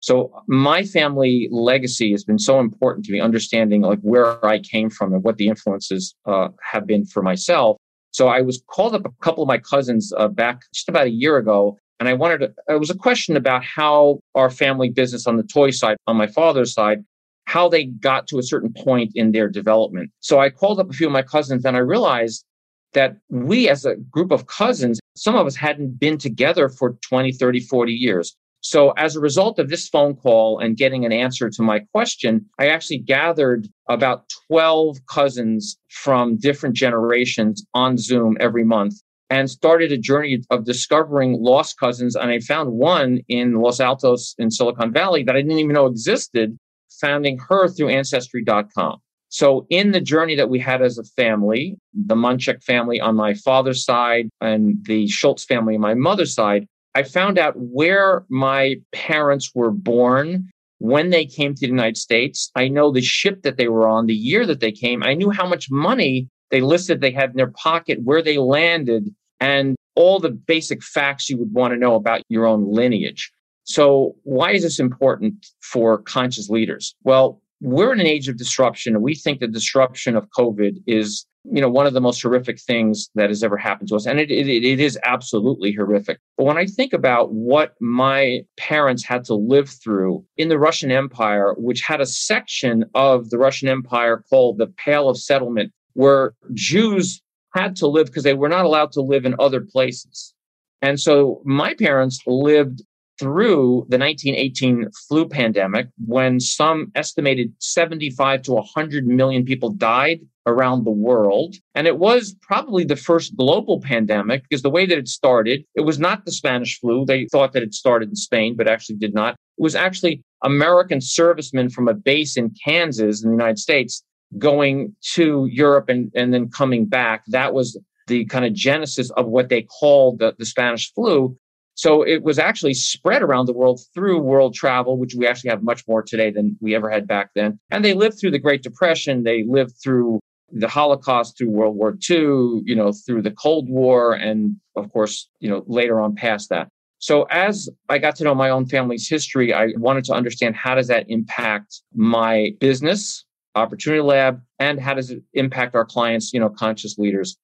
So 0.00 0.44
my 0.46 0.84
family 0.84 1.48
legacy 1.50 2.12
has 2.12 2.22
been 2.22 2.38
so 2.38 2.60
important 2.60 3.04
to 3.06 3.12
me, 3.12 3.20
understanding 3.20 3.80
like 3.80 3.98
where 4.00 4.44
I 4.44 4.60
came 4.60 4.90
from 4.90 5.12
and 5.12 5.24
what 5.24 5.36
the 5.36 5.48
influences 5.48 6.14
uh, 6.26 6.48
have 6.62 6.86
been 6.86 7.04
for 7.04 7.22
myself. 7.22 7.76
So 8.12 8.28
I 8.28 8.42
was 8.42 8.62
called 8.68 8.94
up 8.94 9.04
a 9.04 9.10
couple 9.20 9.42
of 9.42 9.48
my 9.48 9.58
cousins 9.58 10.12
uh, 10.16 10.28
back 10.28 10.62
just 10.72 10.88
about 10.88 11.06
a 11.06 11.10
year 11.10 11.38
ago. 11.38 11.78
And 11.98 12.08
I 12.08 12.12
wanted 12.12 12.38
to, 12.38 12.46
uh, 12.68 12.74
it 12.74 12.78
was 12.78 12.90
a 12.90 12.96
question 12.96 13.36
about 13.36 13.64
how 13.64 14.20
our 14.34 14.50
family 14.50 14.90
business 14.90 15.26
on 15.26 15.36
the 15.36 15.42
toy 15.42 15.70
side, 15.70 15.96
on 16.06 16.16
my 16.16 16.26
father's 16.26 16.72
side, 16.72 17.04
how 17.46 17.68
they 17.68 17.84
got 17.84 18.26
to 18.28 18.38
a 18.38 18.42
certain 18.42 18.72
point 18.72 19.12
in 19.14 19.32
their 19.32 19.48
development. 19.48 20.10
So 20.20 20.40
I 20.40 20.50
called 20.50 20.80
up 20.80 20.90
a 20.90 20.92
few 20.92 21.06
of 21.06 21.12
my 21.12 21.22
cousins 21.22 21.64
and 21.64 21.76
I 21.76 21.80
realized 21.80 22.44
that 22.92 23.16
we 23.28 23.68
as 23.68 23.84
a 23.84 23.96
group 23.96 24.30
of 24.30 24.46
cousins, 24.46 24.98
some 25.16 25.36
of 25.36 25.46
us 25.46 25.56
hadn't 25.56 25.98
been 25.98 26.18
together 26.18 26.68
for 26.68 26.96
20, 27.08 27.32
30, 27.32 27.60
40 27.60 27.92
years. 27.92 28.36
So, 28.60 28.90
as 28.92 29.14
a 29.14 29.20
result 29.20 29.60
of 29.60 29.68
this 29.68 29.88
phone 29.88 30.16
call 30.16 30.58
and 30.58 30.76
getting 30.76 31.04
an 31.04 31.12
answer 31.12 31.48
to 31.48 31.62
my 31.62 31.80
question, 31.92 32.46
I 32.58 32.68
actually 32.68 32.98
gathered 32.98 33.68
about 33.88 34.28
12 34.48 34.98
cousins 35.06 35.76
from 35.88 36.36
different 36.36 36.74
generations 36.74 37.64
on 37.74 37.96
Zoom 37.96 38.36
every 38.40 38.64
month 38.64 38.94
and 39.30 39.50
started 39.50 39.92
a 39.92 39.98
journey 39.98 40.42
of 40.50 40.64
discovering 40.64 41.42
lost 41.42 41.78
cousins. 41.78 42.16
And 42.16 42.30
I 42.30 42.40
found 42.40 42.72
one 42.72 43.20
in 43.28 43.54
Los 43.54 43.80
Altos 43.80 44.34
in 44.38 44.50
Silicon 44.50 44.92
Valley 44.92 45.24
that 45.24 45.36
I 45.36 45.42
didn't 45.42 45.58
even 45.58 45.74
know 45.74 45.86
existed, 45.86 46.56
finding 47.00 47.38
her 47.38 47.68
through 47.68 47.88
Ancestry.com. 47.88 48.98
So, 49.28 49.66
in 49.70 49.90
the 49.90 50.00
journey 50.00 50.36
that 50.36 50.48
we 50.48 50.60
had 50.60 50.82
as 50.82 50.98
a 50.98 51.04
family, 51.04 51.76
the 51.92 52.14
Monchek 52.14 52.62
family 52.62 53.00
on 53.00 53.16
my 53.16 53.34
father's 53.34 53.84
side 53.84 54.28
and 54.40 54.76
the 54.84 55.08
Schultz 55.08 55.44
family 55.44 55.74
on 55.74 55.80
my 55.80 55.94
mother's 55.94 56.32
side, 56.32 56.66
I 56.94 57.02
found 57.02 57.36
out 57.36 57.54
where 57.56 58.24
my 58.28 58.76
parents 58.92 59.50
were 59.54 59.72
born 59.72 60.48
when 60.78 61.10
they 61.10 61.26
came 61.26 61.54
to 61.54 61.60
the 61.60 61.66
United 61.66 61.96
States. 61.96 62.50
I 62.54 62.68
know 62.68 62.92
the 62.92 63.02
ship 63.02 63.42
that 63.42 63.56
they 63.56 63.68
were 63.68 63.88
on, 63.88 64.06
the 64.06 64.14
year 64.14 64.46
that 64.46 64.60
they 64.60 64.72
came. 64.72 65.02
I 65.02 65.14
knew 65.14 65.30
how 65.30 65.46
much 65.46 65.70
money 65.70 66.28
they 66.50 66.60
listed 66.60 67.00
they 67.00 67.10
had 67.10 67.30
in 67.30 67.36
their 67.36 67.52
pocket, 67.52 68.02
where 68.02 68.22
they 68.22 68.38
landed, 68.38 69.14
and 69.40 69.76
all 69.94 70.20
the 70.20 70.30
basic 70.30 70.82
facts 70.82 71.28
you 71.28 71.38
would 71.38 71.52
want 71.52 71.72
to 71.72 71.78
know 71.78 71.94
about 71.94 72.22
your 72.28 72.46
own 72.46 72.72
lineage. 72.72 73.32
So, 73.64 74.14
why 74.22 74.52
is 74.52 74.62
this 74.62 74.78
important 74.78 75.46
for 75.60 75.98
conscious 75.98 76.48
leaders? 76.48 76.94
Well, 77.02 77.40
we're 77.60 77.92
in 77.92 78.00
an 78.00 78.06
age 78.06 78.28
of 78.28 78.36
disruption, 78.36 78.94
and 78.94 79.02
we 79.02 79.14
think 79.14 79.40
the 79.40 79.48
disruption 79.48 80.14
of 80.14 80.28
COVID 80.30 80.82
is, 80.86 81.26
you 81.44 81.60
know, 81.60 81.68
one 81.68 81.86
of 81.86 81.94
the 81.94 82.00
most 82.00 82.22
horrific 82.22 82.60
things 82.60 83.08
that 83.14 83.30
has 83.30 83.42
ever 83.42 83.56
happened 83.56 83.88
to 83.88 83.96
us, 83.96 84.06
and 84.06 84.20
it, 84.20 84.30
it, 84.30 84.46
it 84.46 84.78
is 84.78 84.98
absolutely 85.04 85.72
horrific. 85.72 86.18
But 86.36 86.44
when 86.44 86.58
I 86.58 86.66
think 86.66 86.92
about 86.92 87.32
what 87.32 87.74
my 87.80 88.42
parents 88.56 89.04
had 89.04 89.24
to 89.24 89.34
live 89.34 89.70
through 89.70 90.24
in 90.36 90.48
the 90.48 90.58
Russian 90.58 90.92
Empire, 90.92 91.54
which 91.56 91.80
had 91.80 92.00
a 92.00 92.06
section 92.06 92.84
of 92.94 93.30
the 93.30 93.38
Russian 93.38 93.68
Empire 93.68 94.22
called 94.28 94.58
the 94.58 94.68
Pale 94.68 95.08
of 95.08 95.18
Settlement, 95.18 95.72
where 95.96 96.34
Jews 96.52 97.22
had 97.54 97.74
to 97.76 97.86
live 97.86 98.06
because 98.06 98.22
they 98.22 98.34
were 98.34 98.50
not 98.50 98.66
allowed 98.66 98.92
to 98.92 99.00
live 99.00 99.24
in 99.24 99.34
other 99.38 99.62
places. 99.62 100.34
And 100.82 101.00
so 101.00 101.40
my 101.44 101.74
parents 101.74 102.20
lived 102.26 102.82
through 103.18 103.86
the 103.88 103.96
1918 103.96 104.90
flu 105.08 105.26
pandemic 105.26 105.88
when 106.06 106.38
some 106.38 106.92
estimated 106.94 107.50
75 107.60 108.42
to 108.42 108.52
100 108.52 109.06
million 109.06 109.46
people 109.46 109.70
died 109.70 110.20
around 110.44 110.84
the 110.84 110.90
world. 110.90 111.56
And 111.74 111.86
it 111.86 111.98
was 111.98 112.36
probably 112.42 112.84
the 112.84 112.94
first 112.94 113.34
global 113.34 113.80
pandemic 113.80 114.42
because 114.42 114.60
the 114.60 114.70
way 114.70 114.84
that 114.84 114.98
it 114.98 115.08
started, 115.08 115.64
it 115.74 115.80
was 115.80 115.98
not 115.98 116.26
the 116.26 116.30
Spanish 116.30 116.78
flu. 116.78 117.06
They 117.06 117.26
thought 117.32 117.54
that 117.54 117.62
it 117.62 117.72
started 117.72 118.10
in 118.10 118.16
Spain, 118.16 118.54
but 118.54 118.68
actually 118.68 118.96
did 118.96 119.14
not. 119.14 119.32
It 119.32 119.62
was 119.62 119.74
actually 119.74 120.22
American 120.44 121.00
servicemen 121.00 121.70
from 121.70 121.88
a 121.88 121.94
base 121.94 122.36
in 122.36 122.54
Kansas 122.62 123.24
in 123.24 123.30
the 123.30 123.34
United 123.34 123.58
States 123.58 124.04
going 124.38 124.94
to 125.14 125.46
Europe 125.50 125.88
and, 125.88 126.10
and 126.14 126.32
then 126.32 126.48
coming 126.48 126.86
back. 126.86 127.24
That 127.28 127.54
was 127.54 127.78
the 128.06 128.24
kind 128.26 128.44
of 128.44 128.52
genesis 128.52 129.10
of 129.10 129.26
what 129.26 129.48
they 129.48 129.62
called 129.62 130.18
the, 130.18 130.34
the 130.38 130.46
Spanish 130.46 130.92
flu. 130.92 131.36
So 131.74 132.02
it 132.02 132.22
was 132.22 132.38
actually 132.38 132.72
spread 132.74 133.22
around 133.22 133.46
the 133.46 133.52
world 133.52 133.80
through 133.92 134.20
world 134.20 134.54
travel, 134.54 134.96
which 134.96 135.14
we 135.14 135.26
actually 135.26 135.50
have 135.50 135.62
much 135.62 135.86
more 135.86 136.02
today 136.02 136.30
than 136.30 136.56
we 136.60 136.74
ever 136.74 136.88
had 136.88 137.06
back 137.06 137.30
then. 137.34 137.58
And 137.70 137.84
they 137.84 137.92
lived 137.92 138.18
through 138.18 138.30
the 138.30 138.38
Great 138.38 138.62
Depression. 138.62 139.24
They 139.24 139.44
lived 139.44 139.74
through 139.82 140.20
the 140.50 140.68
Holocaust, 140.68 141.36
through 141.36 141.50
World 141.50 141.76
War 141.76 141.98
II, 142.08 142.62
you 142.64 142.74
know, 142.74 142.92
through 142.92 143.22
the 143.22 143.30
Cold 143.30 143.68
War, 143.68 144.14
and 144.14 144.56
of 144.74 144.90
course, 144.90 145.28
you 145.40 145.50
know, 145.50 145.64
later 145.66 146.00
on 146.00 146.14
past 146.14 146.48
that. 146.48 146.68
So 146.98 147.24
as 147.24 147.68
I 147.90 147.98
got 147.98 148.16
to 148.16 148.24
know 148.24 148.34
my 148.34 148.48
own 148.48 148.66
family's 148.66 149.06
history, 149.06 149.52
I 149.52 149.74
wanted 149.76 150.04
to 150.04 150.14
understand 150.14 150.56
how 150.56 150.74
does 150.74 150.88
that 150.88 151.04
impact 151.08 151.82
my 151.94 152.52
business, 152.58 153.25
Opportunity 153.56 154.02
Lab, 154.02 154.40
and 154.58 154.78
how 154.78 154.94
does 154.94 155.10
it 155.10 155.22
impact 155.32 155.74
our 155.74 155.84
clients, 155.84 156.32
you 156.32 156.38
know, 156.38 156.50
conscious 156.50 156.98
leaders. 156.98 157.36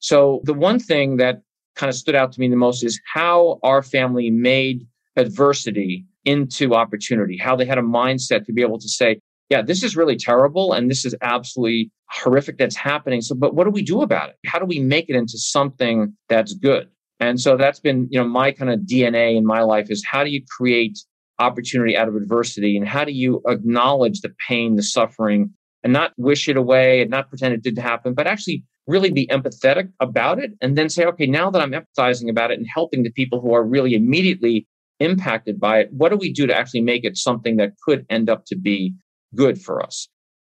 So 0.00 0.40
the 0.44 0.54
one 0.54 0.78
thing 0.78 1.18
that 1.18 1.42
kind 1.76 1.90
of 1.90 1.96
stood 1.96 2.14
out 2.14 2.32
to 2.32 2.40
me 2.40 2.48
the 2.48 2.56
most 2.56 2.82
is 2.82 3.00
how 3.12 3.60
our 3.62 3.82
family 3.82 4.30
made 4.30 4.86
adversity 5.16 6.04
into 6.24 6.74
opportunity, 6.74 7.36
how 7.36 7.54
they 7.54 7.64
had 7.64 7.78
a 7.78 7.82
mindset 7.82 8.44
to 8.46 8.52
be 8.52 8.62
able 8.62 8.78
to 8.78 8.88
say, 8.88 9.20
yeah, 9.50 9.62
this 9.62 9.82
is 9.82 9.96
really 9.96 10.16
terrible 10.16 10.72
and 10.72 10.90
this 10.90 11.04
is 11.04 11.14
absolutely 11.22 11.90
horrific 12.10 12.58
that's 12.58 12.76
happening. 12.76 13.20
So, 13.20 13.34
but 13.34 13.54
what 13.54 13.64
do 13.64 13.70
we 13.70 13.82
do 13.82 14.02
about 14.02 14.30
it? 14.30 14.36
How 14.46 14.58
do 14.58 14.64
we 14.64 14.78
make 14.78 15.08
it 15.08 15.16
into 15.16 15.38
something 15.38 16.14
that's 16.28 16.54
good? 16.54 16.88
And 17.20 17.40
so 17.40 17.56
that's 17.56 17.80
been, 17.80 18.08
you 18.10 18.18
know, 18.18 18.28
my 18.28 18.52
kind 18.52 18.70
of 18.70 18.80
DNA 18.80 19.36
in 19.36 19.44
my 19.44 19.62
life 19.62 19.90
is 19.90 20.04
how 20.04 20.22
do 20.22 20.30
you 20.30 20.42
create 20.56 20.98
opportunity 21.38 21.96
out 21.96 22.08
of 22.08 22.16
adversity 22.16 22.76
and 22.76 22.86
how 22.86 23.04
do 23.04 23.12
you 23.12 23.42
acknowledge 23.46 24.20
the 24.20 24.34
pain, 24.46 24.76
the 24.76 24.82
suffering, 24.82 25.52
and 25.84 25.92
not 25.92 26.12
wish 26.16 26.48
it 26.48 26.56
away 26.56 27.00
and 27.00 27.10
not 27.10 27.28
pretend 27.28 27.54
it 27.54 27.62
didn't 27.62 27.82
happen, 27.82 28.14
but 28.14 28.26
actually 28.26 28.64
really 28.86 29.10
be 29.10 29.26
empathetic 29.28 29.90
about 30.00 30.38
it 30.38 30.52
and 30.60 30.76
then 30.76 30.88
say, 30.88 31.04
okay, 31.04 31.26
now 31.26 31.50
that 31.50 31.60
I'm 31.62 31.72
empathizing 31.72 32.30
about 32.30 32.50
it 32.50 32.58
and 32.58 32.66
helping 32.72 33.02
the 33.02 33.12
people 33.12 33.40
who 33.40 33.54
are 33.54 33.62
really 33.62 33.94
immediately 33.94 34.66
impacted 34.98 35.60
by 35.60 35.80
it, 35.80 35.92
what 35.92 36.10
do 36.10 36.16
we 36.16 36.32
do 36.32 36.46
to 36.46 36.56
actually 36.56 36.80
make 36.80 37.04
it 37.04 37.16
something 37.16 37.56
that 37.56 37.74
could 37.84 38.06
end 38.10 38.28
up 38.30 38.44
to 38.46 38.56
be 38.56 38.94
good 39.34 39.60
for 39.60 39.82
us? 39.82 40.08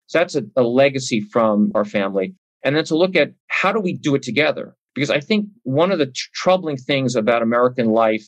So 0.06 0.18
that's 0.18 0.36
a, 0.36 0.42
a 0.56 0.62
legacy 0.62 1.20
from 1.20 1.72
our 1.74 1.84
family. 1.84 2.34
And 2.62 2.76
then 2.76 2.84
to 2.84 2.96
look 2.96 3.16
at 3.16 3.32
how 3.48 3.72
do 3.72 3.80
we 3.80 3.94
do 3.94 4.14
it 4.14 4.22
together? 4.22 4.76
Because 4.94 5.10
I 5.10 5.20
think 5.20 5.48
one 5.62 5.90
of 5.90 5.98
the 5.98 6.06
tr- 6.06 6.28
troubling 6.34 6.76
things 6.76 7.16
about 7.16 7.42
American 7.42 7.90
life 7.90 8.26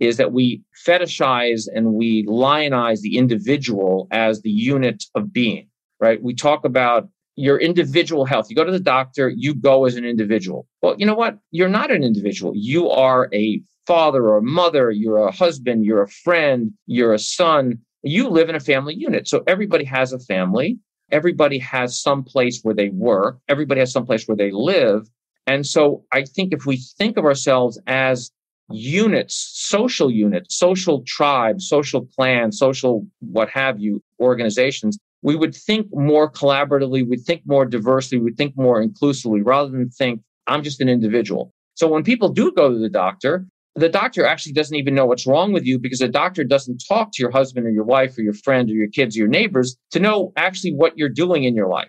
is 0.00 0.16
that 0.16 0.32
we 0.32 0.62
fetishize 0.86 1.68
and 1.72 1.94
we 1.94 2.24
lionize 2.26 3.00
the 3.02 3.16
individual 3.16 4.08
as 4.10 4.40
the 4.40 4.50
unit 4.50 5.04
of 5.14 5.32
being 5.32 5.68
right? 6.04 6.22
We 6.22 6.34
talk 6.34 6.66
about 6.66 7.08
your 7.34 7.58
individual 7.58 8.26
health. 8.26 8.50
You 8.50 8.56
go 8.56 8.64
to 8.64 8.70
the 8.70 8.78
doctor, 8.78 9.30
you 9.30 9.54
go 9.54 9.86
as 9.86 9.96
an 9.96 10.04
individual. 10.04 10.68
Well, 10.82 10.96
you 10.98 11.06
know 11.06 11.14
what? 11.14 11.38
You're 11.50 11.70
not 11.70 11.90
an 11.90 12.04
individual. 12.04 12.52
You 12.54 12.90
are 12.90 13.30
a 13.32 13.62
father 13.86 14.28
or 14.28 14.36
a 14.36 14.42
mother, 14.42 14.90
you're 14.90 15.16
a 15.16 15.32
husband, 15.32 15.86
you're 15.86 16.02
a 16.02 16.08
friend, 16.08 16.72
you're 16.86 17.14
a 17.14 17.18
son. 17.18 17.78
You 18.02 18.28
live 18.28 18.50
in 18.50 18.54
a 18.54 18.60
family 18.60 18.94
unit. 18.94 19.26
So 19.26 19.42
everybody 19.46 19.84
has 19.84 20.12
a 20.12 20.18
family. 20.18 20.78
Everybody 21.10 21.58
has 21.58 21.98
some 21.98 22.22
place 22.22 22.60
where 22.62 22.74
they 22.74 22.90
work. 22.90 23.38
Everybody 23.48 23.80
has 23.80 23.92
some 23.92 24.04
place 24.04 24.26
where 24.26 24.36
they 24.36 24.50
live. 24.52 25.08
And 25.46 25.66
so 25.66 26.04
I 26.12 26.24
think 26.24 26.52
if 26.52 26.66
we 26.66 26.76
think 26.98 27.16
of 27.16 27.24
ourselves 27.24 27.80
as 27.86 28.30
units, 28.70 29.34
social 29.54 30.10
units, 30.10 30.56
social 30.56 31.02
tribes, 31.06 31.68
social 31.68 32.06
clans, 32.16 32.58
social 32.58 33.06
what 33.20 33.48
have 33.50 33.80
you, 33.80 34.02
organizations, 34.20 34.98
we 35.24 35.34
would 35.34 35.54
think 35.54 35.88
more 35.90 36.30
collaboratively, 36.30 37.08
we'd 37.08 37.24
think 37.24 37.42
more 37.46 37.64
diversely, 37.64 38.18
we'd 38.18 38.36
think 38.36 38.54
more 38.56 38.80
inclusively 38.80 39.40
rather 39.40 39.70
than 39.70 39.88
think, 39.88 40.20
I'm 40.46 40.62
just 40.62 40.82
an 40.82 40.88
individual. 40.90 41.52
So 41.72 41.88
when 41.88 42.04
people 42.04 42.28
do 42.28 42.52
go 42.52 42.70
to 42.70 42.78
the 42.78 42.90
doctor, 42.90 43.46
the 43.74 43.88
doctor 43.88 44.26
actually 44.26 44.52
doesn't 44.52 44.76
even 44.76 44.94
know 44.94 45.06
what's 45.06 45.26
wrong 45.26 45.52
with 45.52 45.64
you 45.64 45.78
because 45.78 45.98
the 45.98 46.08
doctor 46.08 46.44
doesn't 46.44 46.84
talk 46.86 47.10
to 47.12 47.22
your 47.22 47.32
husband 47.32 47.66
or 47.66 47.70
your 47.70 47.84
wife 47.84 48.16
or 48.18 48.20
your 48.20 48.34
friend 48.34 48.70
or 48.70 48.74
your 48.74 48.88
kids 48.88 49.16
or 49.16 49.20
your 49.20 49.28
neighbors 49.28 49.76
to 49.92 49.98
know 49.98 50.32
actually 50.36 50.74
what 50.74 50.96
you're 50.98 51.08
doing 51.08 51.44
in 51.44 51.54
your 51.54 51.68
life. 51.68 51.88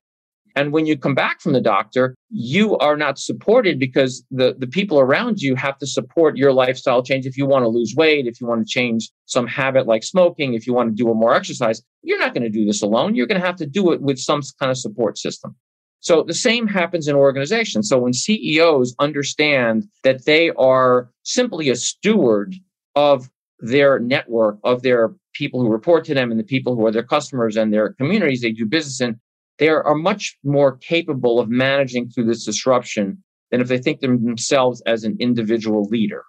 And 0.55 0.71
when 0.71 0.85
you 0.85 0.97
come 0.97 1.15
back 1.15 1.41
from 1.41 1.51
the 1.51 1.62
doctor, 1.62 2.15
you 2.29 2.77
are 2.77 2.95
not 2.95 3.19
supported 3.19 3.77
because 3.77 4.24
the, 4.31 4.55
the 4.57 4.67
people 4.67 5.00
around 5.00 5.41
you 5.41 5.55
have 5.55 5.77
to 5.79 5.88
support 5.88 6.38
your 6.38 6.53
lifestyle 6.53 7.03
change. 7.03 7.25
If 7.25 7.38
you 7.38 7.45
want 7.45 7.63
to 7.63 7.69
lose 7.69 7.93
weight, 7.95 8.25
if 8.25 8.39
you 8.39 8.47
want 8.47 8.65
to 8.65 8.71
change 8.71 9.09
some 9.25 9.47
habit 9.47 9.85
like 9.85 10.03
smoking, 10.03 10.53
if 10.53 10.65
you 10.65 10.74
want 10.74 10.89
to 10.89 10.95
do 10.95 11.13
more 11.13 11.35
exercise, 11.35 11.81
you're 12.03 12.19
not 12.19 12.33
going 12.33 12.43
to 12.43 12.50
do 12.50 12.65
this 12.65 12.81
alone. 12.81 13.15
You're 13.15 13.27
going 13.27 13.39
to 13.39 13.45
have 13.45 13.57
to 13.57 13.65
do 13.65 13.91
it 13.91 14.01
with 14.01 14.17
some 14.17 14.41
kind 14.59 14.71
of 14.71 14.77
support 14.77 15.17
system. 15.17 15.55
So 16.00 16.24
the 16.24 16.33
same 16.35 16.67
happens 16.67 17.07
in 17.07 17.15
organizations. 17.15 17.89
So 17.89 17.97
when 17.97 18.13
CEOs 18.13 18.95
understand 19.00 19.88
that 20.03 20.25
they 20.25 20.51
are 20.51 21.09
simply 21.24 21.69
a 21.69 21.75
steward 21.75 22.55
of 22.95 23.29
their 23.59 24.00
network, 24.00 24.59
of 24.63 24.83
their 24.83 25.13
people 25.33 25.62
who 25.62 25.69
report 25.69 26.05
to 26.05 26.13
them 26.13 26.31
and 26.31 26.39
the 26.39 26.45
people 26.45 26.75
who 26.75 26.85
are 26.85 26.91
their 26.91 27.03
customers 27.03 27.57
and 27.57 27.74
their 27.74 27.93
communities 27.93 28.41
they 28.41 28.51
do 28.51 28.65
business 28.65 29.01
in, 29.01 29.19
they 29.57 29.69
are 29.69 29.95
much 29.95 30.38
more 30.43 30.77
capable 30.77 31.39
of 31.39 31.50
managing 31.50 32.09
through 32.09 32.25
this 32.25 32.45
disruption 32.45 33.24
than 33.51 33.62
if 33.62 33.67
they 33.67 33.77
think 33.77 34.01
themselves 34.01 34.81
as 34.85 35.03
an 35.03 35.15
individual 35.19 35.83
leader. 35.83 36.24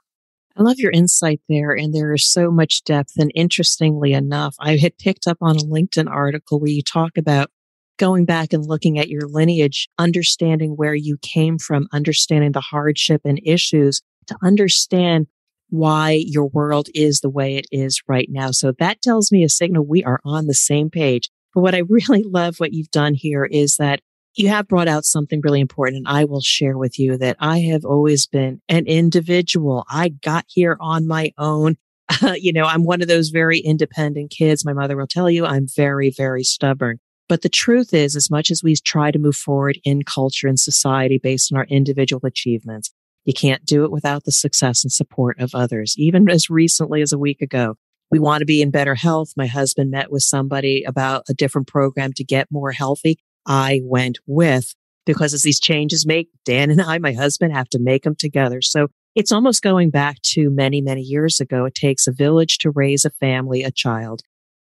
I 0.56 0.62
love 0.62 0.78
your 0.78 0.92
insight 0.92 1.40
there. 1.48 1.72
And 1.72 1.92
there 1.92 2.14
is 2.14 2.30
so 2.30 2.50
much 2.50 2.82
depth. 2.84 3.12
And 3.18 3.30
interestingly 3.34 4.12
enough, 4.12 4.56
I 4.58 4.76
had 4.76 4.96
picked 4.96 5.26
up 5.26 5.36
on 5.40 5.56
a 5.56 5.60
LinkedIn 5.60 6.10
article 6.10 6.60
where 6.60 6.70
you 6.70 6.82
talk 6.82 7.18
about 7.18 7.50
going 7.98 8.24
back 8.24 8.52
and 8.52 8.64
looking 8.64 8.98
at 8.98 9.08
your 9.08 9.28
lineage, 9.28 9.88
understanding 9.98 10.72
where 10.72 10.94
you 10.94 11.18
came 11.20 11.58
from, 11.58 11.88
understanding 11.92 12.52
the 12.52 12.60
hardship 12.60 13.22
and 13.24 13.40
issues 13.44 14.02
to 14.28 14.36
understand 14.42 15.26
why 15.68 16.22
your 16.24 16.46
world 16.46 16.88
is 16.94 17.20
the 17.20 17.30
way 17.30 17.56
it 17.56 17.66
is 17.72 18.00
right 18.06 18.28
now. 18.30 18.50
So 18.50 18.72
that 18.78 19.02
tells 19.02 19.32
me 19.32 19.44
a 19.44 19.48
signal 19.48 19.84
we 19.84 20.04
are 20.04 20.20
on 20.24 20.46
the 20.46 20.54
same 20.54 20.90
page. 20.90 21.30
But 21.56 21.62
what 21.62 21.74
I 21.74 21.84
really 21.88 22.22
love 22.22 22.60
what 22.60 22.74
you've 22.74 22.90
done 22.90 23.14
here 23.14 23.46
is 23.46 23.78
that 23.78 24.00
you 24.34 24.50
have 24.50 24.68
brought 24.68 24.88
out 24.88 25.06
something 25.06 25.40
really 25.42 25.62
important. 25.62 25.96
And 25.96 26.06
I 26.06 26.24
will 26.24 26.42
share 26.42 26.76
with 26.76 26.98
you 26.98 27.16
that 27.16 27.38
I 27.40 27.60
have 27.60 27.82
always 27.82 28.26
been 28.26 28.60
an 28.68 28.86
individual. 28.86 29.86
I 29.88 30.10
got 30.10 30.44
here 30.48 30.76
on 30.80 31.06
my 31.06 31.32
own. 31.38 31.78
Uh, 32.22 32.34
you 32.38 32.52
know, 32.52 32.66
I'm 32.66 32.84
one 32.84 33.00
of 33.00 33.08
those 33.08 33.30
very 33.30 33.58
independent 33.58 34.30
kids. 34.30 34.66
My 34.66 34.74
mother 34.74 34.98
will 34.98 35.06
tell 35.06 35.30
you 35.30 35.46
I'm 35.46 35.66
very, 35.74 36.10
very 36.10 36.44
stubborn. 36.44 36.98
But 37.26 37.40
the 37.40 37.48
truth 37.48 37.94
is, 37.94 38.14
as 38.16 38.30
much 38.30 38.50
as 38.50 38.62
we 38.62 38.76
try 38.76 39.10
to 39.10 39.18
move 39.18 39.36
forward 39.36 39.80
in 39.82 40.02
culture 40.02 40.48
and 40.48 40.60
society 40.60 41.16
based 41.16 41.50
on 41.50 41.56
our 41.56 41.64
individual 41.64 42.20
achievements, 42.26 42.92
you 43.24 43.32
can't 43.32 43.64
do 43.64 43.82
it 43.84 43.90
without 43.90 44.24
the 44.24 44.30
success 44.30 44.84
and 44.84 44.92
support 44.92 45.40
of 45.40 45.54
others. 45.54 45.94
Even 45.96 46.28
as 46.30 46.50
recently 46.50 47.00
as 47.00 47.14
a 47.14 47.18
week 47.18 47.40
ago, 47.40 47.76
we 48.10 48.18
want 48.18 48.40
to 48.40 48.46
be 48.46 48.62
in 48.62 48.70
better 48.70 48.94
health. 48.94 49.32
My 49.36 49.46
husband 49.46 49.90
met 49.90 50.10
with 50.10 50.22
somebody 50.22 50.84
about 50.84 51.24
a 51.28 51.34
different 51.34 51.66
program 51.66 52.12
to 52.14 52.24
get 52.24 52.48
more 52.50 52.72
healthy. 52.72 53.18
I 53.46 53.80
went 53.84 54.18
with 54.26 54.74
because 55.04 55.32
as 55.32 55.42
these 55.42 55.60
changes 55.60 56.06
make, 56.06 56.28
Dan 56.44 56.70
and 56.70 56.82
I, 56.82 56.98
my 56.98 57.12
husband, 57.12 57.52
have 57.52 57.68
to 57.70 57.78
make 57.78 58.02
them 58.02 58.16
together. 58.16 58.60
So 58.60 58.88
it's 59.14 59.32
almost 59.32 59.62
going 59.62 59.90
back 59.90 60.20
to 60.22 60.50
many, 60.50 60.80
many 60.80 61.00
years 61.00 61.40
ago. 61.40 61.64
It 61.64 61.74
takes 61.74 62.06
a 62.06 62.12
village 62.12 62.58
to 62.58 62.70
raise 62.70 63.04
a 63.04 63.10
family, 63.10 63.62
a 63.62 63.70
child. 63.70 64.22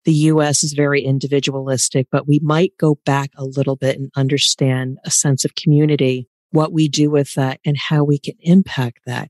The 0.06 0.14
US 0.14 0.64
is 0.64 0.74
very 0.74 1.04
individualistic, 1.04 2.08
but 2.12 2.28
we 2.28 2.40
might 2.42 2.74
go 2.80 2.98
back 3.06 3.32
a 3.38 3.44
little 3.44 3.76
bit 3.76 3.98
and 3.98 4.10
understand 4.16 4.98
a 5.06 5.12
sense 5.12 5.44
of 5.46 5.56
community 5.56 6.28
what 6.52 6.74
we 6.74 6.88
do 6.88 7.12
with 7.12 7.36
that 7.36 7.60
and 7.66 7.78
how 7.78 8.04
we 8.04 8.18
can 8.18 8.36
impact 8.40 9.00
that. 9.06 9.30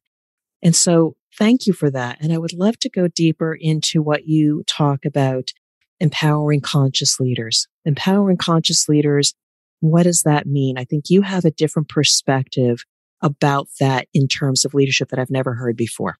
And 0.61 0.75
so 0.75 1.15
thank 1.39 1.65
you 1.65 1.73
for 1.73 1.89
that. 1.89 2.17
And 2.21 2.31
I 2.31 2.37
would 2.37 2.53
love 2.53 2.77
to 2.79 2.89
go 2.89 3.07
deeper 3.07 3.57
into 3.59 4.01
what 4.01 4.27
you 4.27 4.63
talk 4.67 5.05
about 5.05 5.51
empowering 5.99 6.61
conscious 6.61 7.19
leaders. 7.19 7.67
Empowering 7.85 8.37
conscious 8.37 8.87
leaders, 8.87 9.33
what 9.79 10.03
does 10.03 10.23
that 10.23 10.45
mean? 10.45 10.77
I 10.77 10.83
think 10.83 11.05
you 11.09 11.21
have 11.21 11.45
a 11.45 11.51
different 11.51 11.89
perspective 11.89 12.83
about 13.21 13.67
that 13.79 14.07
in 14.13 14.27
terms 14.27 14.65
of 14.65 14.73
leadership 14.73 15.09
that 15.09 15.19
I've 15.19 15.31
never 15.31 15.53
heard 15.55 15.75
before. 15.75 16.17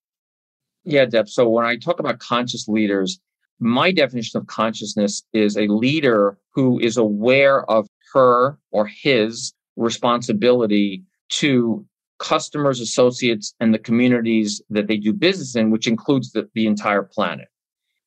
Yeah, 0.85 1.05
Deb. 1.05 1.29
So 1.29 1.47
when 1.47 1.65
I 1.65 1.75
talk 1.75 1.99
about 1.99 2.19
conscious 2.19 2.67
leaders, 2.67 3.19
my 3.59 3.91
definition 3.91 4.39
of 4.39 4.47
consciousness 4.47 5.23
is 5.33 5.57
a 5.57 5.67
leader 5.67 6.37
who 6.53 6.79
is 6.79 6.97
aware 6.97 7.69
of 7.69 7.87
her 8.13 8.57
or 8.71 8.87
his 8.87 9.53
responsibility 9.75 11.03
to 11.29 11.85
customers, 12.19 12.79
associates, 12.79 13.53
and 13.59 13.73
the 13.73 13.79
communities 13.79 14.61
that 14.69 14.87
they 14.87 14.97
do 14.97 15.13
business 15.13 15.55
in, 15.55 15.71
which 15.71 15.87
includes 15.87 16.31
the, 16.31 16.47
the 16.53 16.67
entire 16.67 17.03
planet. 17.03 17.47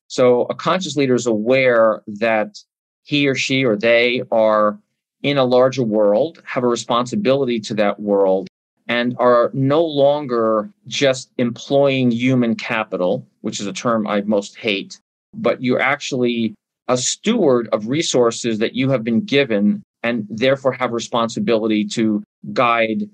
So 0.07 0.43
a 0.43 0.55
conscious 0.55 0.95
leader 0.95 1.15
is 1.15 1.25
aware 1.25 2.03
that 2.07 2.57
he 3.03 3.27
or 3.27 3.35
she 3.35 3.65
or 3.65 3.75
they 3.75 4.23
are 4.31 4.79
in 5.23 5.37
a 5.37 5.45
larger 5.45 5.83
world, 5.83 6.41
have 6.45 6.63
a 6.63 6.67
responsibility 6.67 7.59
to 7.61 7.73
that 7.75 7.99
world, 7.99 8.47
and 8.87 9.15
are 9.19 9.49
no 9.53 9.83
longer 9.83 10.69
just 10.87 11.31
employing 11.37 12.11
human 12.11 12.55
capital, 12.55 13.25
which 13.41 13.59
is 13.59 13.67
a 13.67 13.73
term 13.73 14.05
I 14.05 14.21
most 14.21 14.57
hate, 14.57 14.99
but 15.33 15.63
you're 15.63 15.81
actually 15.81 16.53
a 16.87 16.97
steward 16.97 17.69
of 17.71 17.87
resources 17.87 18.59
that 18.59 18.75
you 18.75 18.89
have 18.89 19.03
been 19.03 19.21
given 19.21 19.81
and 20.03 20.27
therefore 20.29 20.73
have 20.73 20.91
responsibility 20.91 21.85
to 21.85 22.21
guide 22.51 23.09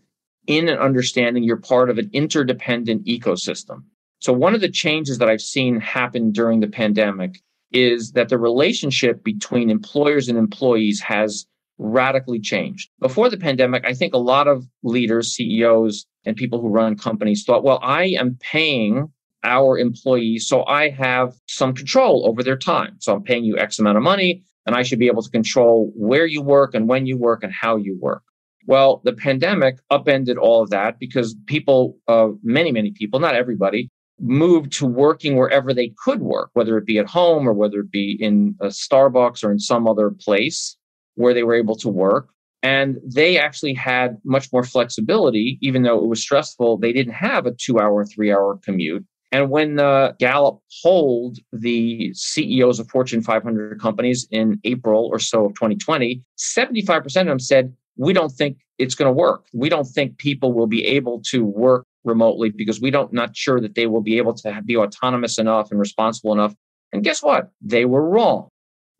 in 0.47 0.67
and 0.67 0.79
understanding 0.79 1.43
you're 1.43 1.57
part 1.57 1.89
of 1.89 1.97
an 1.97 2.09
interdependent 2.13 3.05
ecosystem. 3.05 3.83
So 4.19 4.33
one 4.33 4.55
of 4.55 4.61
the 4.61 4.69
changes 4.69 5.17
that 5.17 5.29
I've 5.29 5.41
seen 5.41 5.79
happen 5.79 6.31
during 6.31 6.59
the 6.59 6.67
pandemic 6.67 7.41
is 7.71 8.11
that 8.11 8.29
the 8.29 8.37
relationship 8.37 9.23
between 9.23 9.69
employers 9.69 10.27
and 10.27 10.37
employees 10.37 10.99
has 11.01 11.45
radically 11.77 12.39
changed. 12.39 12.89
Before 12.99 13.29
the 13.29 13.37
pandemic, 13.37 13.85
I 13.85 13.93
think 13.93 14.13
a 14.13 14.17
lot 14.17 14.47
of 14.47 14.67
leaders, 14.83 15.33
CEOs, 15.33 16.05
and 16.25 16.35
people 16.35 16.59
who 16.59 16.67
run 16.67 16.97
companies 16.97 17.43
thought, 17.45 17.63
well, 17.63 17.79
I 17.81 18.07
am 18.19 18.37
paying 18.41 19.11
our 19.43 19.77
employees, 19.77 20.47
so 20.47 20.65
I 20.65 20.89
have 20.89 21.33
some 21.47 21.73
control 21.73 22.27
over 22.27 22.43
their 22.43 22.57
time. 22.57 22.97
So 22.99 23.15
I'm 23.15 23.23
paying 23.23 23.45
you 23.45 23.57
X 23.57 23.79
amount 23.79 23.97
of 23.97 24.03
money, 24.03 24.43
and 24.65 24.75
I 24.75 24.83
should 24.83 24.99
be 24.99 25.07
able 25.07 25.23
to 25.23 25.29
control 25.29 25.93
where 25.95 26.25
you 26.25 26.41
work 26.41 26.75
and 26.75 26.89
when 26.89 27.05
you 27.05 27.17
work 27.17 27.43
and 27.43 27.53
how 27.53 27.77
you 27.77 27.97
work. 28.01 28.23
Well, 28.69 29.01
the 29.03 29.13
pandemic 29.13 29.79
upended 29.89 30.37
all 30.37 30.61
of 30.61 30.69
that 30.69 30.99
because 30.99 31.35
people, 31.47 31.97
uh, 32.07 32.27
many, 32.43 32.71
many 32.71 32.91
people, 32.91 33.19
not 33.19 33.33
everybody, 33.33 33.89
moved 34.19 34.71
to 34.73 34.85
working 34.85 35.37
wherever 35.37 35.73
they 35.73 35.91
could 35.97 36.21
work, 36.21 36.51
whether 36.53 36.77
it 36.77 36.85
be 36.85 36.99
at 36.99 37.09
home 37.09 37.49
or 37.49 37.53
whether 37.53 37.79
it 37.79 37.89
be 37.89 38.15
in 38.21 38.53
a 38.61 38.67
Starbucks 38.67 39.43
or 39.43 39.51
in 39.51 39.57
some 39.57 39.87
other 39.87 40.11
place 40.11 40.77
where 41.15 41.33
they 41.33 41.41
were 41.41 41.55
able 41.55 41.73
to 41.77 41.89
work. 41.89 42.29
And 42.61 42.97
they 43.03 43.39
actually 43.39 43.73
had 43.73 44.17
much 44.23 44.53
more 44.53 44.63
flexibility, 44.63 45.57
even 45.63 45.81
though 45.81 45.97
it 45.97 46.05
was 46.05 46.21
stressful. 46.21 46.77
They 46.77 46.93
didn't 46.93 47.13
have 47.13 47.47
a 47.47 47.51
two 47.53 47.79
hour, 47.79 48.05
three 48.05 48.31
hour 48.31 48.59
commute. 48.63 49.03
And 49.31 49.49
when 49.49 49.79
uh, 49.79 50.13
Gallup 50.19 50.59
polled 50.83 51.39
the 51.51 52.13
CEOs 52.13 52.79
of 52.79 52.87
Fortune 52.87 53.23
500 53.23 53.81
companies 53.81 54.27
in 54.29 54.59
April 54.63 55.09
or 55.11 55.17
so 55.17 55.45
of 55.45 55.53
2020, 55.55 56.21
75% 56.37 57.05
of 57.05 57.25
them 57.25 57.39
said, 57.39 57.73
We 57.99 58.13
don't 58.13 58.31
think 58.31 58.57
it's 58.77 58.95
going 58.95 59.07
to 59.07 59.13
work. 59.13 59.45
We 59.53 59.69
don't 59.69 59.85
think 59.85 60.17
people 60.17 60.53
will 60.53 60.67
be 60.67 60.85
able 60.85 61.21
to 61.29 61.43
work 61.45 61.85
remotely 62.05 62.49
because 62.49 62.79
we 62.79 62.91
don't 62.91 63.11
not 63.11 63.35
sure 63.35 63.59
that 63.59 63.75
they 63.75 63.87
will 63.87 64.01
be 64.01 64.17
able 64.17 64.33
to 64.35 64.61
be 64.65 64.77
autonomous 64.77 65.37
enough 65.37 65.69
and 65.69 65.79
responsible 65.79 66.31
enough. 66.31 66.55
And 66.93 67.03
guess 67.03 67.21
what? 67.21 67.51
They 67.61 67.85
were 67.85 68.09
wrong. 68.09 68.47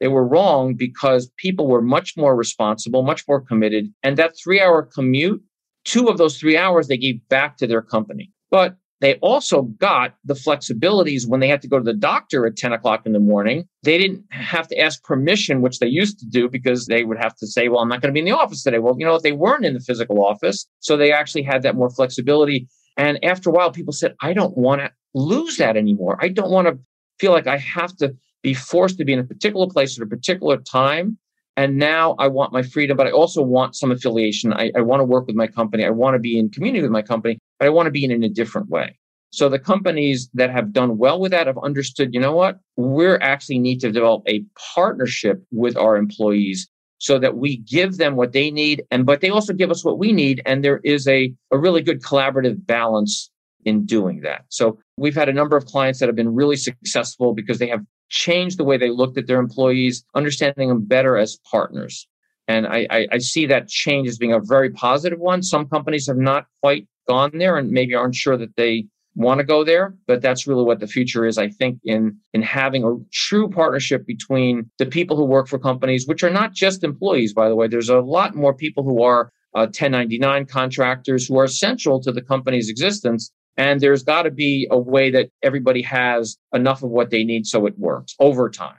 They 0.02 0.10
were 0.10 0.28
wrong 0.28 0.76
because 0.76 1.32
people 1.38 1.68
were 1.68 1.82
much 1.82 2.16
more 2.18 2.36
responsible, 2.36 3.04
much 3.04 3.28
more 3.28 3.42
committed. 3.42 3.88
And 4.04 4.18
that 4.18 4.36
three 4.38 4.62
hour 4.62 4.84
commute, 4.84 5.42
two 5.86 6.08
of 6.08 6.18
those 6.18 6.38
three 6.38 6.58
hours 6.58 6.88
they 6.88 6.98
gave 6.98 7.26
back 7.30 7.58
to 7.58 7.68
their 7.68 7.82
company. 7.82 8.32
But 8.52 8.76
they 9.02 9.16
also 9.16 9.64
got 9.64 10.16
the 10.26 10.34
flexibilities 10.34 11.28
when 11.28 11.40
they 11.40 11.48
had 11.48 11.62
to 11.62 11.68
go 11.68 11.78
to 11.78 11.84
the 11.84 11.94
doctor 11.94 12.46
at 12.46 12.58
10 12.58 12.74
o'clock 12.74 13.06
in 13.06 13.14
the 13.14 13.20
morning. 13.20 13.66
They 13.84 13.98
didn't 13.98 14.24
have 14.32 14.68
to 14.68 14.78
ask 14.78 15.02
permission, 15.04 15.62
which 15.62 15.80
they 15.80 15.88
used 15.88 16.20
to 16.20 16.26
do 16.26 16.50
because 16.50 16.88
they 16.88 17.06
would 17.06 17.18
have 17.18 17.36
to 17.38 17.48
say, 17.48 17.70
well, 17.70 17.80
I'm 17.80 17.88
not 17.88 18.02
going 18.02 18.14
to 18.14 18.14
be 18.14 18.20
in 18.20 18.26
the 18.26 18.38
office 18.38 18.64
today. 18.64 18.80
Well, 18.80 18.96
you 18.98 19.06
know, 19.06 19.14
what? 19.14 19.24
they 19.24 19.32
weren't 19.32 19.66
in 19.66 19.74
the 19.74 19.80
physical 19.80 20.26
office. 20.26 20.68
So 20.80 20.98
they 20.98 21.14
actually 21.14 21.44
had 21.44 21.64
that 21.64 21.76
more 21.76 21.90
flexibility. 21.90 22.68
And 22.98 23.24
after 23.24 23.50
a 23.50 23.54
while, 23.54 23.72
people 23.72 23.94
said, 23.94 24.16
I 24.22 24.34
don't 24.34 24.58
want 24.58 24.82
to 24.82 24.92
lose 25.14 25.58
that 25.58 25.78
anymore. 25.78 26.18
I 26.22 26.28
don't 26.28 26.52
want 26.52 26.68
to 26.68 26.78
feel 27.20 27.32
like 27.32 27.48
I 27.48 27.58
have 27.58 27.96
to 27.98 28.14
be 28.44 28.54
forced 28.54 28.98
to 28.98 29.06
be 29.06 29.14
in 29.14 29.20
a 29.20 29.24
particular 29.24 29.68
place 29.68 29.98
at 29.98 30.04
a 30.04 30.10
particular 30.10 30.58
time. 30.58 31.18
And 31.56 31.78
now 31.78 32.16
I 32.20 32.28
want 32.28 32.54
my 32.54 32.64
freedom, 32.64 32.96
but 32.96 33.08
I 33.08 33.12
also 33.12 33.42
want 33.42 33.76
some 33.76 33.92
affiliation. 33.92 34.54
I, 34.54 34.72
I 34.76 34.82
want 34.82 35.02
to 35.02 35.04
work 35.04 35.28
with 35.28 35.36
my 35.36 35.48
company. 35.48 35.86
I 35.86 35.90
want 35.90 36.16
to 36.16 36.20
be 36.20 36.40
in 36.40 36.50
community 36.50 36.82
with 36.82 36.92
my 36.92 37.02
company, 37.02 37.38
but 37.60 37.68
I 37.68 37.70
want 37.70 37.88
to 37.88 37.92
be 37.92 38.04
in, 38.04 38.12
in 38.12 38.24
a 38.24 38.30
different 38.30 38.70
way. 38.70 38.98
So 39.32 39.48
the 39.48 39.60
companies 39.60 40.30
that 40.34 40.50
have 40.50 40.74
done 40.74 40.98
well 40.98 41.20
with 41.20 41.32
that 41.32 41.46
have 41.46 41.60
understood, 41.60 42.14
you 42.14 42.20
know 42.20 42.34
what? 42.34 42.60
We're 42.78 43.20
actually 43.22 43.60
need 43.60 43.80
to 43.82 43.92
develop 43.92 44.24
a 44.28 44.44
partnership 44.74 45.44
with 45.52 45.78
our 45.78 45.98
employees 45.98 46.68
so 47.00 47.18
that 47.18 47.38
we 47.38 47.58
give 47.58 47.98
them 47.98 48.16
what 48.16 48.34
they 48.34 48.52
need 48.52 48.84
and 48.92 49.06
but 49.06 49.22
they 49.22 49.30
also 49.30 49.54
give 49.54 49.72
us 49.72 49.84
what 49.84 49.98
we 49.98 50.12
need 50.12 50.42
and 50.46 50.64
there 50.64 50.82
is 50.84 51.08
a, 51.08 51.34
a 51.52 51.58
really 51.58 51.82
good 51.82 52.02
collaborative 52.02 52.66
balance 52.66 53.32
in 53.66 53.86
doing 53.86 54.22
that 54.22 54.46
so 54.50 54.78
we've 54.98 55.16
had 55.16 55.30
a 55.30 55.34
number 55.34 55.58
of 55.58 55.66
clients 55.66 56.00
that 56.00 56.08
have 56.08 56.16
been 56.16 56.36
really 56.36 56.56
successful 56.56 57.34
because 57.34 57.58
they 57.58 57.68
have 57.68 57.84
changed 58.10 58.58
the 58.58 58.64
way 58.64 58.78
they 58.78 58.90
looked 58.90 59.18
at 59.18 59.28
their 59.28 59.40
employees 59.40 60.04
understanding 60.14 60.70
them 60.70 60.86
better 60.86 61.18
as 61.18 61.40
partners 61.50 62.08
and 62.48 62.68
I, 62.68 62.88
I, 62.90 63.08
I 63.14 63.18
see 63.20 63.46
that 63.46 63.70
change 63.70 64.08
as 64.08 64.18
being 64.18 64.34
a 64.34 64.40
very 64.40 64.70
positive 64.70 65.20
one 65.20 65.42
some 65.42 65.68
companies 65.68 66.08
have 66.08 66.18
not 66.18 66.48
quite 66.62 66.88
gone 67.10 67.32
there 67.34 67.58
and 67.58 67.72
maybe 67.72 67.96
aren't 67.96 68.16
sure 68.16 68.38
that 68.38 68.56
they 68.56 68.86
want 69.16 69.40
to 69.40 69.44
go 69.44 69.64
there, 69.64 69.96
but 70.08 70.22
that's 70.22 70.48
really 70.48 70.64
what 70.64 70.80
the 70.80 70.88
future 70.88 71.26
is. 71.26 71.38
I 71.38 71.50
think 71.50 71.80
in 71.84 72.18
in 72.34 72.42
having 72.42 72.84
a 72.84 72.96
true 73.12 73.50
partnership 73.50 74.06
between 74.06 74.70
the 74.78 74.86
people 74.86 75.18
who 75.18 75.26
work 75.26 75.48
for 75.48 75.60
companies, 75.60 76.08
which 76.08 76.24
are 76.24 76.30
not 76.30 76.54
just 76.54 76.84
employees, 76.84 77.34
by 77.34 77.50
the 77.50 77.56
way. 77.56 77.68
There's 77.68 77.90
a 77.90 78.00
lot 78.00 78.36
more 78.36 78.54
people 78.54 78.84
who 78.84 79.04
are 79.04 79.32
uh, 79.56 79.66
1099 79.66 80.46
contractors 80.46 81.28
who 81.28 81.38
are 81.40 81.44
essential 81.46 82.00
to 82.02 82.12
the 82.12 82.22
company's 82.22 82.70
existence. 82.70 83.32
And 83.58 83.82
there's 83.82 84.04
got 84.04 84.24
to 84.24 84.32
be 84.32 84.68
a 84.72 84.78
way 84.80 85.12
that 85.12 85.30
everybody 85.44 85.82
has 85.82 86.38
enough 86.54 86.84
of 86.84 86.92
what 86.92 87.10
they 87.10 87.24
need 87.24 87.46
so 87.46 87.66
it 87.66 87.78
works 87.78 88.16
over 88.20 88.50
time. 88.50 88.78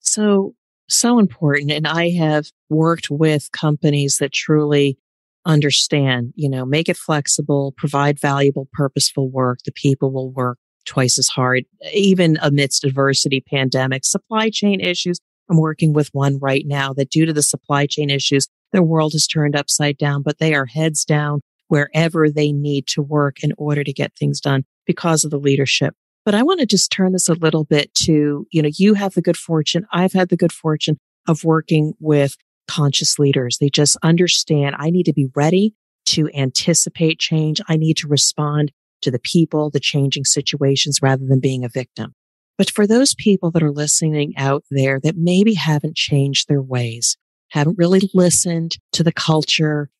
So, 0.00 0.54
so 0.88 1.18
important. 1.18 1.70
And 1.70 1.86
I 1.86 2.10
have 2.10 2.46
worked 2.70 3.08
with 3.10 3.52
companies 3.52 4.16
that 4.18 4.32
truly 4.32 4.98
understand, 5.46 6.32
you 6.36 6.48
know, 6.48 6.64
make 6.64 6.88
it 6.88 6.96
flexible, 6.96 7.74
provide 7.76 8.18
valuable, 8.18 8.68
purposeful 8.72 9.30
work. 9.30 9.60
The 9.64 9.72
people 9.72 10.12
will 10.12 10.30
work 10.30 10.58
twice 10.86 11.18
as 11.18 11.28
hard, 11.28 11.64
even 11.92 12.38
amidst 12.42 12.84
adversity, 12.84 13.40
pandemic, 13.40 14.04
supply 14.04 14.50
chain 14.50 14.80
issues. 14.80 15.18
I'm 15.50 15.58
working 15.58 15.92
with 15.92 16.10
one 16.12 16.38
right 16.38 16.64
now 16.66 16.92
that 16.94 17.10
due 17.10 17.26
to 17.26 17.32
the 17.32 17.42
supply 17.42 17.86
chain 17.86 18.10
issues, 18.10 18.48
their 18.72 18.82
world 18.82 19.12
has 19.12 19.26
turned 19.26 19.56
upside 19.56 19.98
down, 19.98 20.22
but 20.22 20.38
they 20.38 20.54
are 20.54 20.66
heads 20.66 21.04
down 21.04 21.40
wherever 21.68 22.28
they 22.28 22.52
need 22.52 22.86
to 22.88 23.02
work 23.02 23.42
in 23.42 23.52
order 23.56 23.84
to 23.84 23.92
get 23.92 24.12
things 24.16 24.40
done 24.40 24.64
because 24.86 25.24
of 25.24 25.30
the 25.30 25.38
leadership. 25.38 25.94
But 26.24 26.34
I 26.34 26.42
want 26.42 26.60
to 26.60 26.66
just 26.66 26.92
turn 26.92 27.12
this 27.12 27.28
a 27.28 27.34
little 27.34 27.64
bit 27.64 27.92
to, 28.02 28.46
you 28.50 28.62
know, 28.62 28.70
you 28.76 28.94
have 28.94 29.14
the 29.14 29.22
good 29.22 29.36
fortune. 29.36 29.86
I've 29.92 30.12
had 30.12 30.28
the 30.28 30.36
good 30.36 30.52
fortune 30.52 30.98
of 31.26 31.44
working 31.44 31.94
with 31.98 32.36
conscious 32.70 33.18
leaders. 33.18 33.58
They 33.58 33.68
just 33.68 33.96
understand 34.02 34.76
I 34.78 34.90
need 34.90 35.04
to 35.04 35.12
be 35.12 35.28
ready 35.34 35.74
to 36.06 36.28
anticipate 36.34 37.18
change. 37.18 37.60
I 37.68 37.76
need 37.76 37.96
to 37.98 38.08
respond 38.08 38.72
to 39.02 39.10
the 39.10 39.18
people, 39.18 39.70
the 39.70 39.80
changing 39.80 40.24
situations 40.24 41.00
rather 41.02 41.24
than 41.26 41.40
being 41.40 41.64
a 41.64 41.68
victim. 41.68 42.14
But 42.56 42.70
for 42.70 42.86
those 42.86 43.14
people 43.14 43.50
that 43.52 43.62
are 43.62 43.72
listening 43.72 44.34
out 44.36 44.64
there 44.70 45.00
that 45.00 45.16
maybe 45.16 45.54
haven't 45.54 45.96
changed 45.96 46.46
their 46.48 46.62
ways, 46.62 47.16
haven't 47.48 47.78
really 47.78 48.08
listened 48.14 48.76
to 48.92 49.02
the 49.02 49.12
culture, 49.12 49.90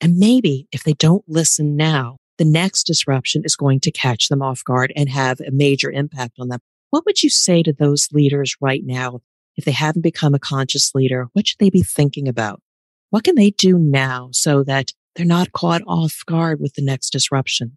and 0.00 0.16
maybe 0.16 0.66
if 0.72 0.84
they 0.84 0.94
don't 0.94 1.24
listen 1.28 1.76
now, 1.76 2.16
the 2.36 2.44
next 2.44 2.84
disruption 2.84 3.42
is 3.44 3.56
going 3.56 3.80
to 3.80 3.90
catch 3.90 4.28
them 4.28 4.42
off 4.42 4.64
guard 4.64 4.92
and 4.96 5.08
have 5.08 5.40
a 5.40 5.50
major 5.50 5.90
impact 5.90 6.34
on 6.38 6.48
them. 6.48 6.60
What 6.90 7.04
would 7.06 7.22
you 7.22 7.30
say 7.30 7.62
to 7.62 7.72
those 7.72 8.08
leaders 8.12 8.56
right 8.60 8.82
now 8.84 9.20
if 9.58 9.64
they 9.64 9.72
haven't 9.72 10.02
become 10.02 10.34
a 10.34 10.38
conscious 10.38 10.94
leader, 10.94 11.26
what 11.32 11.48
should 11.48 11.58
they 11.58 11.68
be 11.68 11.82
thinking 11.82 12.28
about? 12.28 12.62
What 13.10 13.24
can 13.24 13.34
they 13.34 13.50
do 13.50 13.76
now 13.76 14.30
so 14.32 14.62
that 14.62 14.92
they're 15.16 15.26
not 15.26 15.52
caught 15.52 15.82
off 15.86 16.22
guard 16.26 16.60
with 16.60 16.74
the 16.74 16.84
next 16.84 17.10
disruption? 17.10 17.76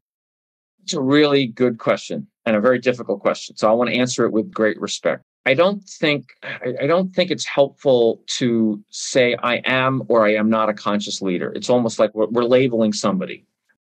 It's 0.83 0.93
a 0.93 1.01
really 1.01 1.47
good 1.47 1.79
question 1.79 2.27
and 2.45 2.55
a 2.55 2.61
very 2.61 2.77
difficult 2.77 3.19
question. 3.19 3.57
So 3.57 3.67
I 3.67 3.73
want 3.73 3.89
to 3.89 3.95
answer 3.95 4.25
it 4.25 4.31
with 4.31 4.53
great 4.53 4.79
respect. 4.79 5.23
I 5.47 5.55
don't 5.55 5.83
think 5.89 6.27
I 6.43 6.85
don't 6.85 7.15
think 7.15 7.31
it's 7.31 7.45
helpful 7.45 8.21
to 8.37 8.83
say 8.91 9.35
I 9.41 9.55
am 9.65 10.03
or 10.07 10.23
I 10.23 10.35
am 10.35 10.51
not 10.51 10.69
a 10.69 10.73
conscious 10.73 11.19
leader. 11.19 11.51
It's 11.55 11.69
almost 11.69 11.97
like 11.97 12.13
we're, 12.13 12.27
we're, 12.27 12.43
labeling 12.43 12.93
somebody. 12.93 13.47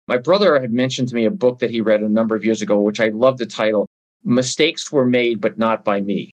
My 0.08 0.18
brother 0.18 0.60
had 0.60 0.74
mentioned 0.74 1.10
to 1.10 1.16
me 1.16 1.26
a 1.26 1.32
book 1.32 1.60
that 1.60 1.70
he 1.70 1.82
read 1.82 2.02
a 2.02 2.10
number 2.10 2.36
of 2.36 2.44
years 2.44 2.64
ago, 2.64 2.82
which 2.82 3.00
I 3.00 3.10
love 3.10 3.38
the 3.38 3.46
title. 3.46 3.88
Mistakes 4.24 4.92
were 4.92 5.06
made, 5.06 5.40
but 5.40 5.60
not 5.60 5.86
by 5.86 6.02
me. 6.02 6.32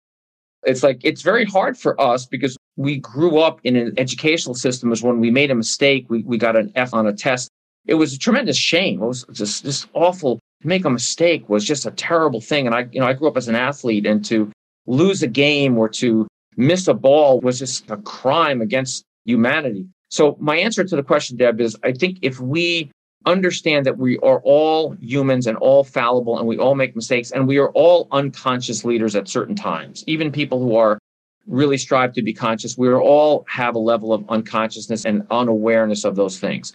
It's 0.65 0.83
like 0.83 1.01
it's 1.05 1.23
very 1.23 1.45
hard 1.45 1.79
for 1.79 2.01
us 2.01 2.27
because 2.27 2.57
we 2.77 2.99
grew 2.99 3.39
up 3.39 3.61
in 3.65 3.77
an 3.77 3.95
educational 3.97 4.55
system 4.55 4.93
as 4.93 5.03
when 5.03 5.21
we 5.21 5.31
made 5.31 5.51
a 5.51 5.55
mistake, 5.55 6.07
we, 6.09 6.23
we 6.23 6.39
got 6.39 6.57
an 6.57 6.73
F 6.75 6.95
on 6.95 7.07
a 7.07 7.13
test. 7.13 7.49
It 7.87 7.95
was 7.95 8.15
a 8.15 8.19
tremendous 8.19 8.57
shame. 8.57 9.03
It 9.03 9.07
was 9.07 9.25
just, 9.33 9.65
just 9.65 9.89
awful. 9.95 10.39
To 10.63 10.69
make 10.69 10.85
a 10.85 10.91
mistake 10.91 11.49
was 11.49 11.65
just 11.65 11.87
a 11.87 11.91
terrible 11.93 12.41
thing. 12.41 12.67
And 12.67 12.75
I, 12.75 12.89
you 12.93 13.01
know, 13.01 13.07
I 13.07 13.13
grew 13.13 13.29
up 13.29 13.37
as 13.37 13.49
an 13.49 13.55
athlete 13.55 14.07
and 14.07 14.25
to 14.27 14.51
lose 14.87 15.23
a 15.23 15.29
game 15.29 15.79
or 15.79 15.89
to 15.91 16.27
miss 16.57 16.89
a 16.89 16.95
ball 16.95 17.41
was 17.41 17.61
just 17.61 17.91
a 17.91 17.97
crime 17.99 18.61
against 18.61 19.05
humanity. 19.25 19.87
So 20.11 20.37
my 20.41 20.57
answer 20.57 20.85
to 20.85 20.97
the 20.97 21.03
question, 21.03 21.37
Deb, 21.37 21.61
is 21.61 21.77
I 21.85 21.93
think 21.93 22.19
if 22.23 22.41
we 22.41 22.91
understand 23.27 23.87
that 23.87 23.99
we 23.99 24.19
are 24.19 24.41
all 24.45 24.97
humans 25.01 25.47
and 25.47 25.57
all 25.59 25.85
fallible 25.85 26.39
and 26.39 26.47
we 26.47 26.59
all 26.59 26.75
make 26.75 26.97
mistakes 26.97 27.31
and 27.31 27.47
we 27.47 27.59
are 27.59 27.71
all 27.71 28.09
unconscious 28.13 28.85
leaders 28.85 29.15
at 29.17 29.29
certain 29.29 29.55
times, 29.55 30.05
even 30.07 30.33
people 30.33 30.61
who 30.61 30.77
are 30.77 30.99
really 31.47 31.79
strive 31.79 32.13
to 32.13 32.23
be 32.23 32.33
conscious, 32.33 32.77
we 32.77 32.89
are 32.89 33.01
all 33.01 33.45
have 33.49 33.75
a 33.75 33.79
level 33.79 34.13
of 34.13 34.25
unconsciousness 34.29 35.05
and 35.05 35.27
unawareness 35.31 36.05
of 36.05 36.17
those 36.17 36.39
things. 36.39 36.75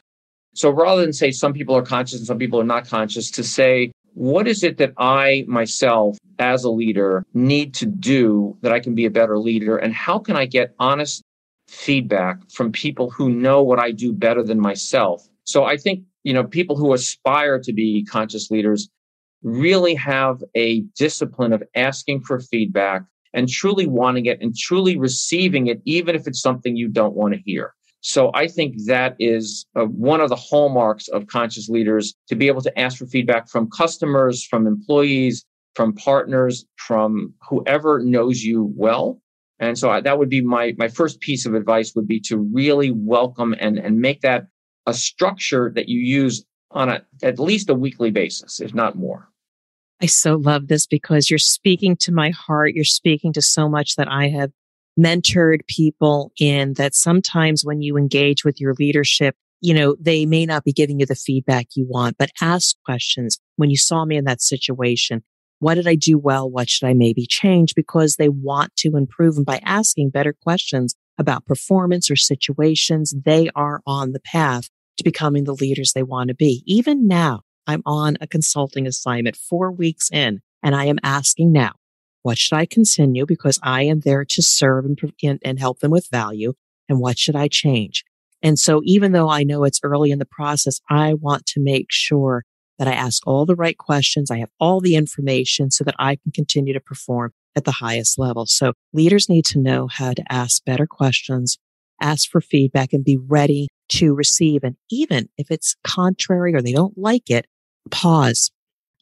So 0.55 0.69
rather 0.69 1.01
than 1.01 1.13
say 1.13 1.31
some 1.31 1.53
people 1.53 1.75
are 1.75 1.83
conscious 1.83 2.19
and 2.19 2.27
some 2.27 2.37
people 2.37 2.59
are 2.59 2.65
not 2.65 2.87
conscious, 2.87 3.31
to 3.31 3.43
say, 3.43 3.91
what 4.13 4.47
is 4.47 4.63
it 4.63 4.77
that 4.77 4.93
I 4.97 5.45
myself 5.47 6.17
as 6.37 6.63
a 6.63 6.69
leader 6.69 7.25
need 7.33 7.73
to 7.75 7.85
do 7.85 8.55
that 8.61 8.71
I 8.71 8.79
can 8.79 8.93
be 8.93 9.05
a 9.05 9.11
better 9.11 9.39
leader? 9.39 9.77
And 9.77 9.93
how 9.93 10.19
can 10.19 10.35
I 10.35 10.45
get 10.45 10.75
honest 10.79 11.23
feedback 11.67 12.37
from 12.51 12.71
people 12.71 13.09
who 13.09 13.29
know 13.29 13.63
what 13.63 13.79
I 13.79 13.91
do 13.91 14.13
better 14.13 14.43
than 14.43 14.59
myself? 14.59 15.27
So 15.45 15.63
I 15.63 15.77
think, 15.77 16.03
you 16.23 16.33
know, 16.33 16.43
people 16.43 16.75
who 16.75 16.93
aspire 16.93 17.59
to 17.59 17.73
be 17.73 18.05
conscious 18.05 18.49
leaders 18.49 18.89
really 19.43 19.93
have 19.95 20.41
a 20.55 20.81
discipline 20.97 21.53
of 21.53 21.63
asking 21.75 22.21
for 22.21 22.39
feedback 22.39 23.03
and 23.33 23.49
truly 23.49 23.87
wanting 23.87 24.25
it 24.25 24.41
and 24.41 24.55
truly 24.55 24.97
receiving 24.97 25.67
it, 25.67 25.81
even 25.85 26.15
if 26.15 26.27
it's 26.27 26.41
something 26.41 26.75
you 26.75 26.87
don't 26.87 27.15
want 27.15 27.33
to 27.33 27.39
hear. 27.45 27.73
So 28.01 28.31
I 28.33 28.47
think 28.47 28.75
that 28.85 29.15
is 29.19 29.65
uh, 29.75 29.85
one 29.85 30.19
of 30.21 30.29
the 30.29 30.35
hallmarks 30.35 31.07
of 31.07 31.27
conscious 31.27 31.69
leaders 31.69 32.13
to 32.27 32.35
be 32.35 32.47
able 32.47 32.61
to 32.61 32.79
ask 32.79 32.97
for 32.97 33.05
feedback 33.05 33.49
from 33.49 33.69
customers, 33.69 34.45
from 34.45 34.67
employees, 34.67 35.45
from 35.75 35.93
partners, 35.93 36.65
from 36.75 37.33
whoever 37.49 37.99
knows 37.99 38.43
you 38.43 38.73
well. 38.75 39.21
And 39.59 39.77
so 39.77 39.89
I, 39.89 40.01
that 40.01 40.19
would 40.19 40.29
be 40.29 40.41
my, 40.41 40.73
my 40.77 40.89
first 40.89 41.21
piece 41.21 41.45
of 41.45 41.53
advice 41.53 41.93
would 41.95 42.07
be 42.07 42.19
to 42.21 42.37
really 42.37 42.91
welcome 42.91 43.55
and, 43.59 43.77
and 43.77 43.99
make 43.99 44.21
that 44.21 44.47
a 44.85 44.93
structure 44.93 45.71
that 45.75 45.89
you 45.89 45.99
use 45.99 46.45
on 46.71 46.89
a, 46.89 47.03
at 47.21 47.39
least 47.39 47.69
a 47.69 47.75
weekly 47.75 48.11
basis, 48.11 48.59
if 48.59 48.73
not 48.73 48.95
more. 48.95 49.29
I 50.01 50.07
so 50.07 50.35
love 50.35 50.67
this 50.67 50.85
because 50.85 51.29
you're 51.29 51.39
speaking 51.39 51.95
to 51.97 52.11
my 52.11 52.31
heart. 52.31 52.73
You're 52.73 52.83
speaking 52.83 53.31
to 53.33 53.41
so 53.41 53.69
much 53.69 53.95
that 53.95 54.11
I 54.11 54.29
have 54.29 54.51
mentored 54.99 55.65
people 55.67 56.31
in 56.39 56.73
that 56.73 56.95
sometimes 56.95 57.63
when 57.63 57.81
you 57.81 57.97
engage 57.97 58.43
with 58.43 58.59
your 58.59 58.73
leadership, 58.77 59.35
you 59.61 59.73
know, 59.73 59.95
they 59.99 60.25
may 60.25 60.45
not 60.45 60.65
be 60.65 60.73
giving 60.73 60.99
you 60.99 61.05
the 61.05 61.15
feedback 61.15 61.67
you 61.75 61.85
want, 61.87 62.17
but 62.17 62.31
ask 62.41 62.75
questions. 62.83 63.39
When 63.55 63.69
you 63.69 63.77
saw 63.77 64.03
me 64.03 64.17
in 64.17 64.25
that 64.25 64.41
situation, 64.41 65.23
what 65.59 65.75
did 65.75 65.87
I 65.87 65.95
do 65.95 66.17
well? 66.17 66.49
What 66.49 66.69
should 66.69 66.85
I 66.85 66.93
maybe 66.93 67.25
change? 67.25 67.73
Because 67.73 68.17
they 68.17 68.27
want 68.27 68.75
to 68.77 68.97
improve. 68.97 69.37
And 69.37 69.45
by 69.45 69.61
asking 69.63 70.09
better 70.09 70.33
questions 70.33 70.95
about 71.17 71.45
performance 71.45 72.09
or 72.09 72.15
situations, 72.15 73.13
they 73.25 73.49
are 73.55 73.81
on 73.85 74.11
the 74.11 74.19
path 74.19 74.69
to 74.97 75.03
becoming 75.03 75.43
the 75.43 75.53
leaders 75.53 75.93
they 75.93 76.03
want 76.03 76.29
to 76.29 76.35
be. 76.35 76.63
Even 76.65 77.07
now, 77.07 77.41
I'm 77.67 77.81
on 77.85 78.17
a 78.19 78.27
consulting 78.27 78.87
assignment 78.87 79.35
four 79.35 79.71
weeks 79.71 80.09
in 80.11 80.41
and 80.61 80.75
I 80.75 80.85
am 80.85 80.99
asking 81.03 81.51
now, 81.51 81.73
what 82.23 82.37
should 82.37 82.55
I 82.55 82.65
continue? 82.65 83.25
Because 83.25 83.59
I 83.61 83.83
am 83.83 83.99
there 84.01 84.25
to 84.25 84.41
serve 84.41 84.85
and, 84.85 85.39
and 85.43 85.59
help 85.59 85.79
them 85.79 85.91
with 85.91 86.07
value. 86.09 86.53
And 86.87 86.99
what 86.99 87.19
should 87.19 87.35
I 87.35 87.47
change? 87.47 88.03
And 88.41 88.59
so 88.59 88.81
even 88.83 89.11
though 89.11 89.29
I 89.29 89.43
know 89.43 89.63
it's 89.63 89.79
early 89.83 90.11
in 90.11 90.19
the 90.19 90.25
process, 90.25 90.79
I 90.89 91.13
want 91.13 91.45
to 91.47 91.61
make 91.61 91.87
sure 91.89 92.43
that 92.77 92.87
I 92.87 92.93
ask 92.93 93.25
all 93.25 93.45
the 93.45 93.55
right 93.55 93.77
questions. 93.77 94.31
I 94.31 94.39
have 94.39 94.49
all 94.59 94.81
the 94.81 94.95
information 94.95 95.71
so 95.71 95.83
that 95.83 95.95
I 95.99 96.15
can 96.17 96.31
continue 96.33 96.73
to 96.73 96.79
perform 96.79 97.33
at 97.55 97.65
the 97.65 97.71
highest 97.71 98.17
level. 98.17 98.45
So 98.45 98.73
leaders 98.93 99.29
need 99.29 99.45
to 99.45 99.59
know 99.59 99.87
how 99.87 100.13
to 100.13 100.23
ask 100.29 100.63
better 100.65 100.87
questions, 100.87 101.57
ask 102.01 102.29
for 102.29 102.41
feedback 102.41 102.93
and 102.93 103.03
be 103.03 103.17
ready 103.17 103.67
to 103.89 104.13
receive. 104.13 104.63
And 104.63 104.75
even 104.89 105.29
if 105.37 105.51
it's 105.51 105.75
contrary 105.83 106.53
or 106.55 106.61
they 106.61 106.73
don't 106.73 106.97
like 106.97 107.29
it, 107.29 107.45
pause, 107.91 108.51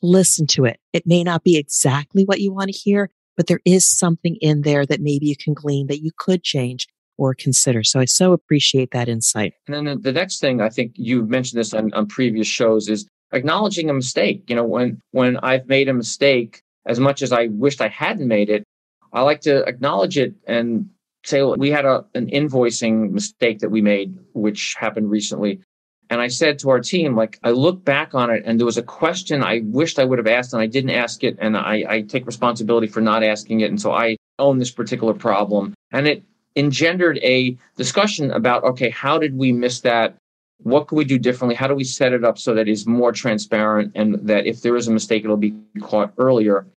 listen 0.01 0.47
to 0.47 0.65
it. 0.65 0.79
It 0.93 1.03
may 1.05 1.23
not 1.23 1.43
be 1.43 1.57
exactly 1.57 2.23
what 2.23 2.41
you 2.41 2.53
want 2.53 2.71
to 2.71 2.77
hear, 2.77 3.09
but 3.37 3.47
there 3.47 3.61
is 3.65 3.85
something 3.85 4.37
in 4.41 4.61
there 4.61 4.85
that 4.85 5.01
maybe 5.01 5.27
you 5.27 5.35
can 5.35 5.53
glean 5.53 5.87
that 5.87 6.03
you 6.03 6.11
could 6.17 6.43
change 6.43 6.87
or 7.17 7.33
consider. 7.35 7.83
So 7.83 7.99
I 7.99 8.05
so 8.05 8.33
appreciate 8.33 8.91
that 8.91 9.07
insight. 9.07 9.53
And 9.67 9.87
then 9.87 10.01
the 10.01 10.11
next 10.11 10.39
thing 10.39 10.59
I 10.59 10.69
think 10.69 10.93
you've 10.95 11.29
mentioned 11.29 11.59
this 11.59 11.73
on, 11.73 11.93
on 11.93 12.07
previous 12.07 12.47
shows 12.47 12.89
is 12.89 13.07
acknowledging 13.31 13.89
a 13.89 13.93
mistake. 13.93 14.43
You 14.47 14.55
know, 14.55 14.65
when 14.65 14.99
when 15.11 15.37
I've 15.37 15.67
made 15.67 15.87
a 15.87 15.93
mistake, 15.93 16.61
as 16.85 16.99
much 16.99 17.21
as 17.21 17.31
I 17.31 17.47
wished 17.47 17.81
I 17.81 17.87
hadn't 17.87 18.27
made 18.27 18.49
it, 18.49 18.63
I 19.13 19.21
like 19.21 19.41
to 19.41 19.63
acknowledge 19.63 20.17
it 20.17 20.33
and 20.47 20.89
say 21.23 21.43
we 21.43 21.69
had 21.69 21.85
a, 21.85 22.05
an 22.15 22.27
invoicing 22.27 23.11
mistake 23.11 23.59
that 23.59 23.69
we 23.69 23.81
made, 23.81 24.17
which 24.33 24.75
happened 24.79 25.11
recently. 25.11 25.61
And 26.09 26.19
I 26.19 26.27
said 26.27 26.59
to 26.59 26.69
our 26.69 26.79
team, 26.79 27.15
like, 27.15 27.39
I 27.41 27.51
look 27.51 27.85
back 27.85 28.13
on 28.13 28.29
it 28.29 28.43
and 28.45 28.59
there 28.59 28.65
was 28.65 28.77
a 28.77 28.83
question 28.83 29.43
I 29.43 29.61
wished 29.63 29.97
I 29.97 30.03
would 30.03 30.19
have 30.19 30.27
asked 30.27 30.51
and 30.53 30.61
I 30.61 30.65
didn't 30.65 30.89
ask 30.89 31.23
it. 31.23 31.37
And 31.39 31.55
I, 31.55 31.85
I 31.87 32.01
take 32.01 32.25
responsibility 32.25 32.87
for 32.87 32.99
not 32.99 33.23
asking 33.23 33.61
it. 33.61 33.69
And 33.69 33.81
so 33.81 33.93
I 33.93 34.17
own 34.37 34.57
this 34.57 34.71
particular 34.71 35.13
problem. 35.13 35.73
And 35.91 36.07
it 36.07 36.23
engendered 36.57 37.17
a 37.19 37.57
discussion 37.77 38.31
about, 38.31 38.63
okay, 38.65 38.89
how 38.89 39.19
did 39.19 39.37
we 39.37 39.53
miss 39.53 39.81
that? 39.81 40.17
What 40.63 40.87
could 40.87 40.97
we 40.97 41.05
do 41.05 41.17
differently? 41.17 41.55
How 41.55 41.67
do 41.67 41.75
we 41.75 41.83
set 41.83 42.13
it 42.13 42.23
up 42.23 42.37
so 42.37 42.53
that 42.53 42.67
it's 42.67 42.85
more 42.85 43.11
transparent 43.11 43.91
and 43.95 44.15
that 44.27 44.45
if 44.45 44.61
there 44.61 44.75
is 44.75 44.87
a 44.87 44.91
mistake, 44.91 45.23
it'll 45.23 45.37
be 45.37 45.55
caught 45.81 46.13
earlier? 46.17 46.67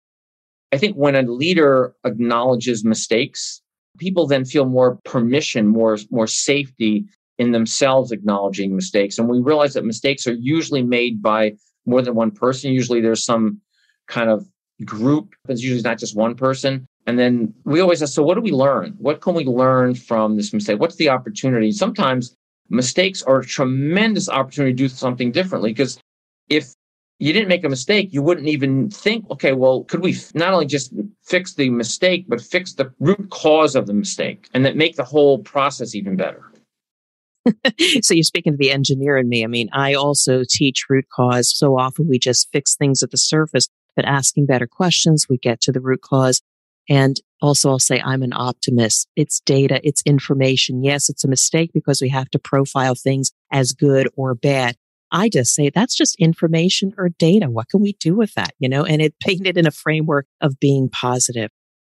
I 0.72 0.78
think 0.78 0.96
when 0.96 1.14
a 1.14 1.22
leader 1.22 1.94
acknowledges 2.04 2.84
mistakes, 2.84 3.62
people 3.98 4.26
then 4.26 4.44
feel 4.44 4.64
more 4.64 4.96
permission, 5.04 5.68
more, 5.68 5.98
more 6.10 6.26
safety 6.26 7.04
in 7.38 7.52
themselves 7.52 8.12
acknowledging 8.12 8.74
mistakes. 8.74 9.18
And 9.18 9.28
we 9.28 9.40
realize 9.40 9.74
that 9.74 9.84
mistakes 9.84 10.26
are 10.26 10.34
usually 10.34 10.82
made 10.82 11.22
by 11.22 11.54
more 11.86 12.02
than 12.02 12.14
one 12.14 12.30
person. 12.30 12.72
Usually 12.72 13.00
there's 13.00 13.24
some 13.24 13.60
kind 14.08 14.30
of 14.30 14.48
group. 14.84 15.34
It's 15.48 15.62
usually 15.62 15.82
not 15.82 15.98
just 15.98 16.16
one 16.16 16.34
person. 16.34 16.86
And 17.06 17.18
then 17.18 17.52
we 17.64 17.80
always 17.80 18.02
ask, 18.02 18.14
so 18.14 18.22
what 18.22 18.34
do 18.34 18.40
we 18.40 18.52
learn? 18.52 18.94
What 18.98 19.20
can 19.20 19.34
we 19.34 19.44
learn 19.44 19.94
from 19.94 20.36
this 20.36 20.52
mistake? 20.52 20.80
What's 20.80 20.96
the 20.96 21.10
opportunity? 21.10 21.70
Sometimes 21.70 22.34
mistakes 22.68 23.22
are 23.22 23.40
a 23.40 23.44
tremendous 23.44 24.28
opportunity 24.28 24.72
to 24.72 24.76
do 24.76 24.88
something 24.88 25.32
differently 25.32 25.70
because 25.70 25.98
if 26.48 26.74
you 27.18 27.32
didn't 27.32 27.48
make 27.48 27.64
a 27.64 27.68
mistake, 27.68 28.12
you 28.12 28.22
wouldn't 28.22 28.48
even 28.48 28.90
think, 28.90 29.30
okay, 29.30 29.52
well, 29.52 29.84
could 29.84 30.00
we 30.00 30.16
not 30.34 30.52
only 30.52 30.66
just 30.66 30.92
fix 31.22 31.54
the 31.54 31.70
mistake, 31.70 32.26
but 32.28 32.40
fix 32.40 32.74
the 32.74 32.92
root 32.98 33.30
cause 33.30 33.76
of 33.76 33.86
the 33.86 33.94
mistake 33.94 34.48
and 34.52 34.64
that 34.66 34.76
make 34.76 34.96
the 34.96 35.04
whole 35.04 35.38
process 35.38 35.94
even 35.94 36.16
better? 36.16 36.50
so 38.02 38.14
you're 38.14 38.22
speaking 38.22 38.54
to 38.54 38.56
the 38.56 38.70
engineer 38.70 39.16
in 39.16 39.28
me. 39.28 39.44
I 39.44 39.46
mean, 39.46 39.68
I 39.72 39.94
also 39.94 40.42
teach 40.48 40.86
root 40.88 41.06
cause. 41.14 41.56
So 41.56 41.78
often 41.78 42.08
we 42.08 42.18
just 42.18 42.48
fix 42.52 42.74
things 42.74 43.02
at 43.02 43.10
the 43.10 43.18
surface, 43.18 43.68
but 43.94 44.04
asking 44.04 44.46
better 44.46 44.66
questions, 44.66 45.26
we 45.28 45.38
get 45.38 45.60
to 45.62 45.72
the 45.72 45.80
root 45.80 46.00
cause. 46.02 46.40
And 46.88 47.20
also 47.40 47.70
I'll 47.70 47.78
say 47.78 48.00
I'm 48.00 48.22
an 48.22 48.32
optimist. 48.32 49.08
It's 49.16 49.40
data. 49.40 49.80
It's 49.82 50.02
information. 50.06 50.82
Yes, 50.82 51.08
it's 51.08 51.24
a 51.24 51.28
mistake 51.28 51.70
because 51.72 52.00
we 52.00 52.08
have 52.10 52.30
to 52.30 52.38
profile 52.38 52.94
things 52.94 53.32
as 53.50 53.72
good 53.72 54.08
or 54.16 54.34
bad. 54.34 54.76
I 55.10 55.28
just 55.28 55.54
say 55.54 55.70
that's 55.70 55.94
just 55.94 56.16
information 56.16 56.92
or 56.98 57.08
data. 57.08 57.48
What 57.48 57.68
can 57.68 57.80
we 57.80 57.94
do 58.00 58.16
with 58.16 58.34
that? 58.34 58.54
You 58.58 58.68
know, 58.68 58.84
and 58.84 59.00
it 59.00 59.14
painted 59.20 59.56
in 59.56 59.66
a 59.66 59.70
framework 59.70 60.26
of 60.40 60.58
being 60.58 60.88
positive. 60.88 61.50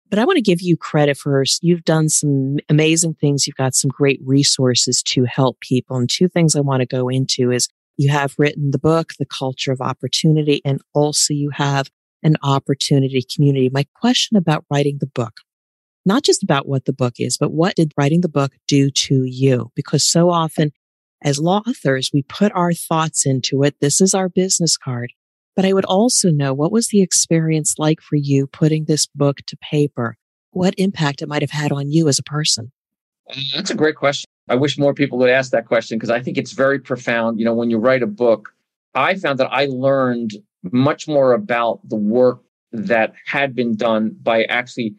But 0.09 0.19
I 0.19 0.25
want 0.25 0.35
to 0.35 0.41
give 0.41 0.61
you 0.61 0.75
credit 0.75 1.17
first. 1.17 1.63
You've 1.63 1.85
done 1.85 2.09
some 2.09 2.57
amazing 2.67 3.13
things. 3.13 3.47
You've 3.47 3.55
got 3.55 3.75
some 3.75 3.89
great 3.89 4.19
resources 4.25 5.01
to 5.03 5.23
help 5.23 5.61
people. 5.61 5.95
And 5.95 6.09
two 6.09 6.27
things 6.27 6.53
I 6.53 6.59
want 6.59 6.81
to 6.81 6.85
go 6.85 7.07
into 7.07 7.49
is 7.49 7.69
you 7.95 8.11
have 8.11 8.35
written 8.37 8.71
the 8.71 8.79
book, 8.79 9.13
The 9.19 9.25
Culture 9.25 9.71
of 9.71 9.79
Opportunity, 9.79 10.61
and 10.65 10.81
also 10.93 11.33
you 11.33 11.51
have 11.51 11.89
an 12.23 12.35
opportunity 12.43 13.23
community. 13.33 13.69
My 13.71 13.85
question 13.95 14.37
about 14.37 14.65
writing 14.71 14.97
the 14.99 15.07
book, 15.07 15.33
not 16.05 16.23
just 16.23 16.43
about 16.43 16.67
what 16.67 16.85
the 16.85 16.93
book 16.93 17.15
is, 17.17 17.37
but 17.37 17.51
what 17.51 17.75
did 17.75 17.93
writing 17.97 18.21
the 18.21 18.29
book 18.29 18.53
do 18.67 18.89
to 18.91 19.23
you? 19.25 19.71
Because 19.75 20.03
so 20.03 20.29
often 20.29 20.71
as 21.23 21.39
law 21.39 21.61
authors, 21.67 22.09
we 22.13 22.23
put 22.23 22.51
our 22.53 22.73
thoughts 22.73 23.25
into 23.25 23.63
it. 23.63 23.75
This 23.79 24.01
is 24.01 24.13
our 24.13 24.29
business 24.29 24.77
card. 24.77 25.13
But 25.55 25.65
I 25.65 25.73
would 25.73 25.85
also 25.85 26.31
know 26.31 26.53
what 26.53 26.71
was 26.71 26.87
the 26.87 27.01
experience 27.01 27.75
like 27.77 28.01
for 28.01 28.15
you 28.15 28.47
putting 28.47 28.85
this 28.85 29.05
book 29.07 29.37
to 29.47 29.57
paper? 29.57 30.17
what 30.51 30.73
impact 30.77 31.21
it 31.21 31.27
might 31.27 31.41
have 31.41 31.51
had 31.51 31.71
on 31.71 31.89
you 31.89 32.07
as 32.07 32.19
a 32.19 32.23
person? 32.23 32.71
Uh, 33.29 33.39
that's 33.55 33.71
a 33.71 33.75
great 33.75 33.95
question. 33.95 34.27
I 34.49 34.55
wish 34.55 34.77
more 34.77 34.93
people 34.93 35.17
would 35.19 35.29
ask 35.29 35.51
that 35.51 35.65
question 35.65 35.97
because 35.97 36.09
I 36.09 36.21
think 36.21 36.37
it's 36.37 36.51
very 36.51 36.79
profound. 36.79 37.39
You 37.39 37.45
know, 37.45 37.53
when 37.53 37.69
you 37.69 37.77
write 37.77 38.03
a 38.03 38.07
book, 38.07 38.53
I 38.93 39.15
found 39.15 39.39
that 39.39 39.51
I 39.51 39.65
learned 39.65 40.33
much 40.71 41.07
more 41.07 41.33
about 41.33 41.79
the 41.87 41.95
work 41.95 42.41
that 42.71 43.13
had 43.25 43.55
been 43.55 43.75
done 43.75 44.15
by 44.21 44.43
actually 44.45 44.95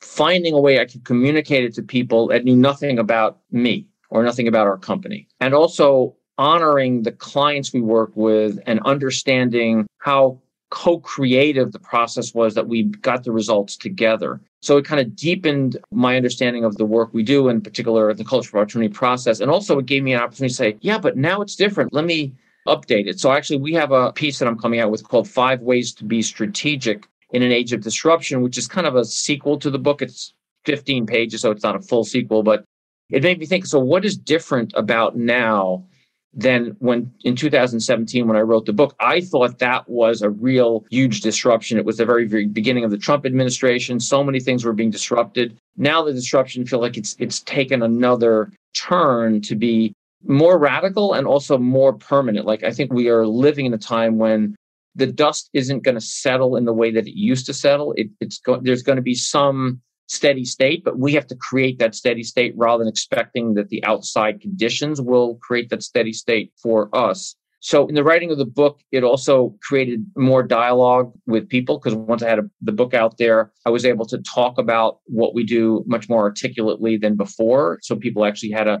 finding 0.00 0.54
a 0.54 0.60
way 0.60 0.80
I 0.80 0.86
could 0.86 1.04
communicate 1.04 1.64
it 1.64 1.74
to 1.74 1.82
people 1.82 2.28
that 2.28 2.44
knew 2.44 2.56
nothing 2.56 2.98
about 2.98 3.38
me 3.50 3.86
or 4.10 4.22
nothing 4.22 4.48
about 4.48 4.66
our 4.66 4.78
company. 4.78 5.28
And 5.40 5.54
also 5.54 6.16
honoring 6.38 7.02
the 7.02 7.12
clients 7.12 7.72
we 7.72 7.80
work 7.80 8.12
with 8.14 8.58
and 8.66 8.80
understanding 8.84 9.86
how 9.98 10.40
co-creative 10.70 11.72
the 11.72 11.78
process 11.78 12.32
was 12.32 12.54
that 12.54 12.68
we 12.68 12.84
got 12.84 13.24
the 13.24 13.32
results 13.32 13.76
together. 13.76 14.40
So 14.62 14.76
it 14.76 14.84
kind 14.84 15.00
of 15.00 15.16
deepened 15.16 15.76
my 15.90 16.16
understanding 16.16 16.64
of 16.64 16.76
the 16.76 16.84
work 16.84 17.12
we 17.12 17.22
do, 17.22 17.48
in 17.48 17.60
particular 17.60 18.14
the 18.14 18.24
culture 18.24 18.56
of 18.56 18.62
opportunity 18.62 18.92
process. 18.92 19.40
And 19.40 19.50
also 19.50 19.78
it 19.78 19.86
gave 19.86 20.02
me 20.02 20.14
an 20.14 20.20
opportunity 20.20 20.52
to 20.52 20.54
say, 20.54 20.76
yeah, 20.80 20.98
but 20.98 21.16
now 21.16 21.42
it's 21.42 21.56
different. 21.56 21.92
Let 21.92 22.04
me 22.04 22.34
update 22.66 23.06
it. 23.06 23.20
So 23.20 23.32
actually 23.32 23.58
we 23.58 23.72
have 23.74 23.92
a 23.92 24.12
piece 24.12 24.38
that 24.38 24.48
I'm 24.48 24.58
coming 24.58 24.80
out 24.80 24.90
with 24.90 25.06
called 25.06 25.28
Five 25.28 25.60
Ways 25.60 25.92
to 25.94 26.04
Be 26.04 26.22
Strategic 26.22 27.06
in 27.32 27.42
an 27.42 27.52
Age 27.52 27.72
of 27.72 27.82
Disruption, 27.82 28.42
which 28.42 28.58
is 28.58 28.66
kind 28.66 28.86
of 28.86 28.96
a 28.96 29.04
sequel 29.04 29.58
to 29.58 29.70
the 29.70 29.78
book. 29.78 30.02
It's 30.02 30.34
15 30.66 31.06
pages, 31.06 31.40
so 31.40 31.50
it's 31.50 31.62
not 31.62 31.76
a 31.76 31.80
full 31.80 32.04
sequel, 32.04 32.42
but 32.42 32.64
it 33.10 33.22
made 33.22 33.38
me 33.38 33.46
think, 33.46 33.66
so 33.66 33.78
what 33.78 34.04
is 34.04 34.16
different 34.16 34.72
about 34.76 35.16
now 35.16 35.84
than 36.32 36.76
when 36.78 37.12
in 37.24 37.34
2017 37.34 38.26
when 38.26 38.36
I 38.36 38.40
wrote 38.40 38.66
the 38.66 38.72
book, 38.72 38.94
I 39.00 39.20
thought 39.20 39.58
that 39.58 39.88
was 39.88 40.22
a 40.22 40.30
real 40.30 40.84
huge 40.90 41.22
disruption. 41.22 41.76
It 41.76 41.84
was 41.84 41.96
the 41.96 42.04
very, 42.04 42.26
very 42.26 42.46
beginning 42.46 42.84
of 42.84 42.90
the 42.90 42.98
Trump 42.98 43.26
administration. 43.26 43.98
So 43.98 44.22
many 44.22 44.38
things 44.38 44.64
were 44.64 44.72
being 44.72 44.90
disrupted. 44.90 45.58
Now 45.76 46.04
the 46.04 46.12
disruption 46.12 46.64
feel 46.66 46.80
like 46.80 46.96
it's 46.96 47.16
it's 47.18 47.40
taken 47.40 47.82
another 47.82 48.52
turn 48.74 49.40
to 49.42 49.56
be 49.56 49.92
more 50.24 50.58
radical 50.58 51.14
and 51.14 51.26
also 51.26 51.58
more 51.58 51.92
permanent. 51.92 52.46
Like 52.46 52.62
I 52.62 52.72
think 52.72 52.92
we 52.92 53.08
are 53.08 53.26
living 53.26 53.66
in 53.66 53.74
a 53.74 53.78
time 53.78 54.18
when 54.18 54.54
the 54.94 55.06
dust 55.06 55.50
isn't 55.52 55.84
going 55.84 55.94
to 55.94 56.00
settle 56.00 56.56
in 56.56 56.64
the 56.64 56.72
way 56.72 56.90
that 56.90 57.06
it 57.06 57.18
used 57.18 57.46
to 57.46 57.54
settle. 57.54 57.92
It, 57.96 58.08
it's 58.20 58.38
go- 58.38 58.60
there's 58.60 58.82
going 58.82 58.96
to 58.96 59.02
be 59.02 59.14
some 59.14 59.80
steady 60.08 60.44
state, 60.44 60.82
but 60.84 60.98
we 60.98 61.12
have 61.14 61.26
to 61.28 61.36
create 61.36 61.78
that 61.78 61.94
steady 61.94 62.24
state 62.24 62.52
rather 62.56 62.82
than 62.82 62.90
expecting 62.90 63.54
that 63.54 63.68
the 63.68 63.82
outside 63.84 64.40
conditions 64.40 65.00
will 65.00 65.36
create 65.36 65.70
that 65.70 65.82
steady 65.82 66.12
state 66.12 66.52
for 66.60 66.94
us. 66.94 67.36
So 67.60 67.86
in 67.86 67.94
the 67.94 68.02
writing 68.02 68.30
of 68.30 68.38
the 68.38 68.46
book, 68.46 68.80
it 68.90 69.04
also 69.04 69.54
created 69.62 70.04
more 70.16 70.42
dialogue 70.42 71.12
with 71.26 71.48
people 71.48 71.78
because 71.78 71.94
once 71.94 72.22
I 72.22 72.28
had 72.28 72.38
a, 72.38 72.50
the 72.62 72.72
book 72.72 72.94
out 72.94 73.18
there, 73.18 73.52
I 73.66 73.70
was 73.70 73.84
able 73.84 74.06
to 74.06 74.18
talk 74.18 74.58
about 74.58 74.98
what 75.04 75.34
we 75.34 75.44
do 75.44 75.84
much 75.86 76.08
more 76.08 76.22
articulately 76.22 76.96
than 76.96 77.16
before. 77.16 77.78
So 77.82 77.96
people 77.96 78.24
actually 78.24 78.50
had 78.50 78.66
a, 78.66 78.80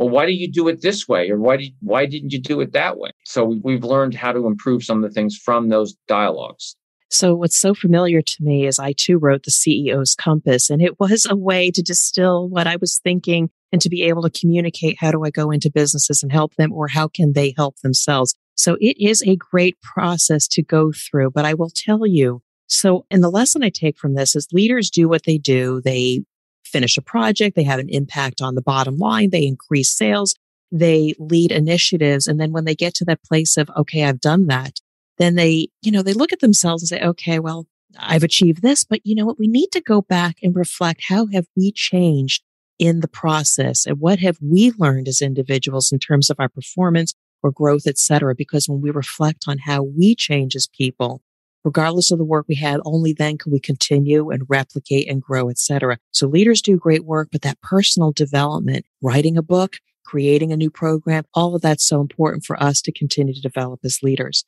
well, 0.00 0.08
why 0.08 0.24
do 0.24 0.32
you 0.32 0.50
do 0.50 0.66
it 0.68 0.80
this 0.80 1.06
way? 1.06 1.28
Or 1.28 1.38
why 1.38 1.58
did, 1.58 1.74
why 1.80 2.06
didn't 2.06 2.32
you 2.32 2.40
do 2.40 2.62
it 2.62 2.72
that 2.72 2.96
way? 2.96 3.10
So 3.26 3.44
we've 3.62 3.84
learned 3.84 4.14
how 4.14 4.32
to 4.32 4.46
improve 4.46 4.82
some 4.82 5.04
of 5.04 5.10
the 5.10 5.12
things 5.12 5.36
from 5.36 5.68
those 5.68 5.94
dialogues. 6.08 6.74
So 7.10 7.34
what's 7.34 7.60
so 7.60 7.74
familiar 7.74 8.22
to 8.22 8.36
me 8.40 8.66
is 8.66 8.78
I 8.78 8.94
too 8.96 9.18
wrote 9.18 9.42
the 9.42 9.50
CEO's 9.50 10.14
compass 10.14 10.70
and 10.70 10.80
it 10.80 10.98
was 10.98 11.26
a 11.28 11.36
way 11.36 11.70
to 11.72 11.82
distill 11.82 12.48
what 12.48 12.66
I 12.66 12.76
was 12.76 12.98
thinking 12.98 13.50
and 13.72 13.82
to 13.82 13.90
be 13.90 14.04
able 14.04 14.22
to 14.22 14.30
communicate 14.30 14.96
how 14.98 15.10
do 15.10 15.22
I 15.22 15.28
go 15.28 15.50
into 15.50 15.70
businesses 15.70 16.22
and 16.22 16.32
help 16.32 16.54
them 16.54 16.72
or 16.72 16.88
how 16.88 17.06
can 17.06 17.34
they 17.34 17.52
help 17.54 17.76
themselves. 17.80 18.34
So 18.54 18.78
it 18.80 18.96
is 18.98 19.22
a 19.22 19.36
great 19.36 19.76
process 19.82 20.48
to 20.48 20.62
go 20.62 20.92
through, 20.92 21.32
but 21.32 21.44
I 21.44 21.52
will 21.52 21.70
tell 21.74 22.06
you. 22.06 22.40
So, 22.68 23.04
and 23.10 23.22
the 23.22 23.30
lesson 23.30 23.62
I 23.62 23.68
take 23.68 23.98
from 23.98 24.14
this 24.14 24.34
is 24.34 24.48
leaders 24.50 24.88
do 24.88 25.10
what 25.10 25.24
they 25.24 25.36
do. 25.36 25.82
They 25.84 26.22
finish 26.70 26.96
a 26.96 27.02
project. 27.02 27.56
They 27.56 27.64
have 27.64 27.80
an 27.80 27.88
impact 27.88 28.40
on 28.40 28.54
the 28.54 28.62
bottom 28.62 28.96
line. 28.96 29.30
They 29.30 29.46
increase 29.46 29.90
sales. 29.90 30.34
They 30.72 31.14
lead 31.18 31.50
initiatives. 31.52 32.26
And 32.26 32.40
then 32.40 32.52
when 32.52 32.64
they 32.64 32.74
get 32.74 32.94
to 32.94 33.04
that 33.06 33.24
place 33.24 33.56
of, 33.56 33.70
okay, 33.76 34.04
I've 34.04 34.20
done 34.20 34.46
that, 34.46 34.80
then 35.18 35.34
they, 35.34 35.68
you 35.82 35.92
know, 35.92 36.02
they 36.02 36.12
look 36.12 36.32
at 36.32 36.40
themselves 36.40 36.82
and 36.82 36.88
say, 36.88 37.04
okay, 37.04 37.38
well, 37.38 37.66
I've 37.98 38.22
achieved 38.22 38.62
this, 38.62 38.84
but 38.84 39.00
you 39.04 39.16
know 39.16 39.26
what? 39.26 39.38
We 39.38 39.48
need 39.48 39.70
to 39.72 39.80
go 39.80 40.00
back 40.00 40.36
and 40.42 40.54
reflect. 40.54 41.02
How 41.08 41.26
have 41.32 41.46
we 41.56 41.72
changed 41.72 42.42
in 42.78 43.00
the 43.00 43.08
process 43.08 43.84
and 43.84 44.00
what 44.00 44.20
have 44.20 44.38
we 44.40 44.72
learned 44.78 45.08
as 45.08 45.20
individuals 45.20 45.90
in 45.92 45.98
terms 45.98 46.30
of 46.30 46.38
our 46.38 46.48
performance 46.48 47.14
or 47.42 47.50
growth, 47.50 47.86
et 47.86 47.98
cetera? 47.98 48.34
Because 48.34 48.68
when 48.68 48.80
we 48.80 48.90
reflect 48.90 49.44
on 49.48 49.58
how 49.58 49.82
we 49.82 50.14
change 50.14 50.54
as 50.54 50.68
people, 50.68 51.20
regardless 51.64 52.10
of 52.10 52.18
the 52.18 52.24
work 52.24 52.46
we 52.48 52.54
had, 52.54 52.80
only 52.84 53.12
then 53.12 53.38
can 53.38 53.52
we 53.52 53.60
continue 53.60 54.30
and 54.30 54.44
replicate 54.48 55.08
and 55.08 55.22
grow, 55.22 55.48
et 55.48 55.58
cetera. 55.58 55.98
So 56.10 56.26
leaders 56.26 56.62
do 56.62 56.76
great 56.76 57.04
work, 57.04 57.28
but 57.32 57.42
that 57.42 57.60
personal 57.60 58.12
development, 58.12 58.86
writing 59.02 59.36
a 59.36 59.42
book, 59.42 59.76
creating 60.04 60.52
a 60.52 60.56
new 60.56 60.70
program, 60.70 61.24
all 61.34 61.54
of 61.54 61.62
that's 61.62 61.86
so 61.86 62.00
important 62.00 62.44
for 62.44 62.60
us 62.62 62.80
to 62.82 62.92
continue 62.92 63.34
to 63.34 63.40
develop 63.40 63.80
as 63.84 64.02
leaders. 64.02 64.44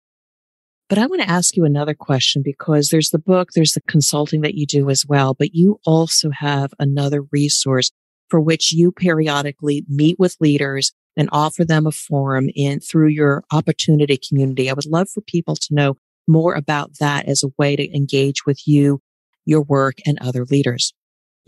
But 0.88 0.98
I 0.98 1.06
want 1.06 1.22
to 1.22 1.30
ask 1.30 1.56
you 1.56 1.64
another 1.64 1.94
question 1.94 2.42
because 2.44 2.88
there's 2.88 3.10
the 3.10 3.18
book, 3.18 3.50
there's 3.54 3.72
the 3.72 3.80
consulting 3.82 4.42
that 4.42 4.54
you 4.54 4.66
do 4.66 4.90
as 4.90 5.06
well, 5.06 5.34
but 5.34 5.54
you 5.54 5.80
also 5.86 6.30
have 6.30 6.74
another 6.78 7.22
resource 7.30 7.90
for 8.28 8.40
which 8.40 8.72
you 8.72 8.92
periodically 8.92 9.84
meet 9.88 10.18
with 10.18 10.36
leaders 10.40 10.92
and 11.16 11.28
offer 11.32 11.64
them 11.64 11.86
a 11.86 11.92
forum 11.92 12.48
in 12.54 12.80
through 12.80 13.08
your 13.08 13.44
opportunity 13.52 14.18
community. 14.18 14.68
I 14.68 14.72
would 14.72 14.86
love 14.86 15.08
for 15.10 15.20
people 15.20 15.54
to 15.54 15.74
know 15.74 15.96
more 16.28 16.54
about 16.54 16.98
that 17.00 17.26
as 17.26 17.42
a 17.42 17.52
way 17.58 17.76
to 17.76 17.94
engage 17.94 18.46
with 18.46 18.66
you, 18.66 19.00
your 19.44 19.62
work 19.62 19.96
and 20.06 20.18
other 20.20 20.44
leaders. 20.44 20.92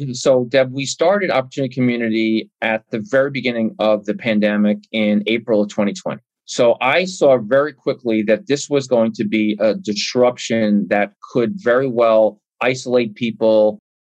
Mm-hmm. 0.00 0.12
So, 0.12 0.46
Deb, 0.46 0.72
we 0.72 0.86
started 0.86 1.30
Opportunity 1.30 1.72
Community 1.72 2.50
at 2.60 2.84
the 2.90 2.98
very 2.98 3.30
beginning 3.30 3.76
of 3.78 4.06
the 4.06 4.14
pandemic 4.14 4.78
in 4.92 5.22
April 5.26 5.62
of 5.62 5.68
2020. 5.68 6.20
So 6.46 6.76
I 6.80 7.04
saw 7.04 7.38
very 7.38 7.72
quickly 7.72 8.22
that 8.24 8.46
this 8.46 8.68
was 8.68 8.86
going 8.86 9.12
to 9.12 9.24
be 9.24 9.56
a 9.60 9.74
disruption 9.74 10.86
that 10.88 11.14
could 11.32 11.54
very 11.56 11.88
well 11.88 12.40
isolate 12.60 13.14
people, 13.14 13.78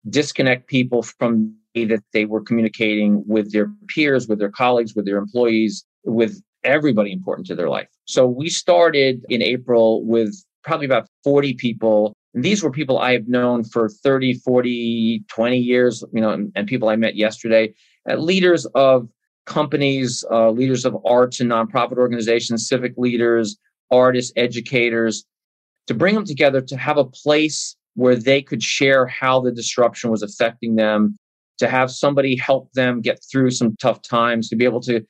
disconnect 0.09 0.67
people 0.67 1.03
from 1.03 1.53
the 1.73 1.81
way 1.81 1.85
that 1.87 2.03
they 2.13 2.25
were 2.25 2.41
communicating 2.41 3.23
with 3.27 3.51
their 3.51 3.71
peers, 3.89 4.27
with 4.27 4.39
their 4.39 4.49
colleagues, 4.49 4.95
with 4.95 5.05
their 5.05 5.17
employees, 5.17 5.85
with 6.03 6.41
everybody 6.65 7.11
important 7.11 7.47
to 7.47 7.55
their 7.55 7.69
life. 7.69 7.87
So 8.05 8.27
we 8.27 8.49
started 8.49 9.23
in 9.29 9.41
April 9.41 10.03
with 10.03 10.35
probably 10.63 10.85
about 10.85 11.07
40 11.23 11.53
people. 11.53 12.13
And 12.33 12.43
these 12.43 12.63
were 12.63 12.71
people 12.71 12.99
I 12.99 13.13
have 13.13 13.27
known 13.27 13.63
for 13.63 13.87
30, 13.87 14.33
40, 14.33 15.23
20 15.27 15.57
years, 15.57 16.03
you 16.11 16.21
know, 16.21 16.31
and, 16.31 16.51
and 16.55 16.67
people 16.67 16.89
I 16.89 16.95
met 16.95 17.15
yesterday, 17.15 17.73
uh, 18.09 18.15
leaders 18.15 18.65
of 18.75 19.07
companies, 19.45 20.25
uh, 20.31 20.49
leaders 20.49 20.85
of 20.85 20.97
arts 21.05 21.39
and 21.39 21.51
nonprofit 21.51 21.97
organizations, 21.97 22.67
civic 22.67 22.93
leaders, 22.97 23.57
artists, 23.91 24.33
educators, 24.35 25.25
to 25.87 25.93
bring 25.93 26.15
them 26.15 26.25
together 26.25 26.61
to 26.61 26.77
have 26.77 26.97
a 26.97 27.05
place 27.05 27.75
where 27.93 28.15
they 28.15 28.41
could 28.41 28.61
share 28.61 29.05
how 29.05 29.39
the 29.39 29.51
disruption 29.51 30.09
was 30.09 30.23
affecting 30.23 30.75
them, 30.75 31.15
to 31.59 31.69
have 31.69 31.91
somebody 31.91 32.35
help 32.35 32.71
them 32.73 33.01
get 33.01 33.19
through 33.31 33.51
some 33.51 33.75
tough 33.79 34.01
times, 34.01 34.49
to 34.49 34.55
be 34.55 34.65
able 34.65 34.81
to 34.81 35.05